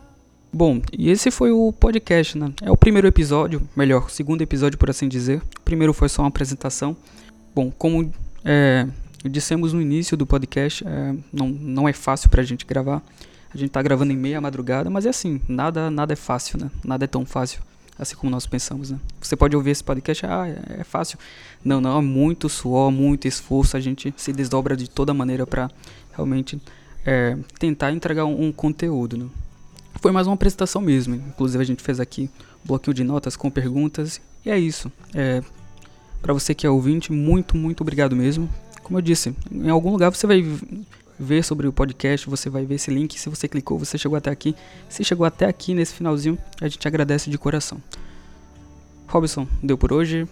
[0.52, 2.52] Bom, e esse foi o podcast, né?
[2.62, 5.42] É o primeiro episódio, melhor, segundo episódio, por assim dizer.
[5.60, 6.98] O primeiro foi só uma apresentação.
[7.54, 8.12] Bom, como
[8.44, 8.88] é,
[9.24, 13.02] Dissemos no início do podcast, é, não, não é fácil pra gente gravar.
[13.54, 16.72] A gente tá gravando em meia madrugada, mas é assim, nada, nada é fácil, né?
[16.86, 17.62] Nada é tão fácil
[17.98, 19.00] assim como nós pensamos, né?
[19.20, 21.20] Você pode ouvir esse podcast, ah, é, é fácil.
[21.66, 25.70] Não, não, é muito suor, muito esforço, a gente se desdobra de toda maneira para
[26.14, 26.62] realmente
[27.06, 29.26] é, tentar entregar um, um, conteúdo, né?
[29.96, 32.30] Foi mais uma apresentação mesmo, inclusive a gente fez aqui
[32.64, 34.92] um bloquinho de notas com perguntas, e é isso.
[35.14, 35.42] É,
[36.22, 38.50] para você que é ouvinte, muito, muito obrigado mesmo
[38.90, 40.44] como eu disse, em algum lugar você vai
[41.20, 43.20] ver sobre o podcast, você vai ver esse link.
[43.20, 44.56] Se você clicou, você chegou até aqui.
[44.90, 47.78] Se chegou até aqui nesse finalzinho, a gente agradece de coração.
[49.08, 50.28] Robson, deu por hoje.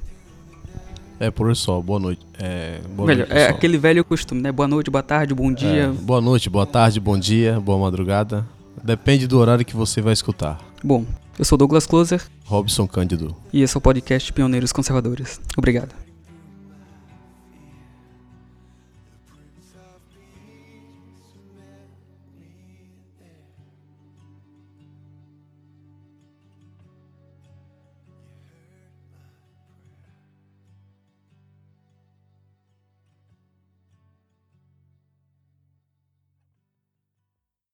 [1.19, 2.25] É, pôr do sol, boa noite.
[2.39, 4.51] É, boa Melhor, noite, é aquele velho costume, né?
[4.51, 5.93] Boa noite, boa tarde, bom É, dia.
[6.01, 8.43] boa noite, boa tarde, bom dia, boa madrugada.
[8.84, 10.59] Depende do horário que você vai escutar.
[10.84, 11.05] Bom,
[11.38, 13.36] eu sou Douglas Closer Robson Cândido.
[13.51, 15.39] e esse é o podcast Pioneiros Conservadores.
[15.57, 16.06] Obrigado.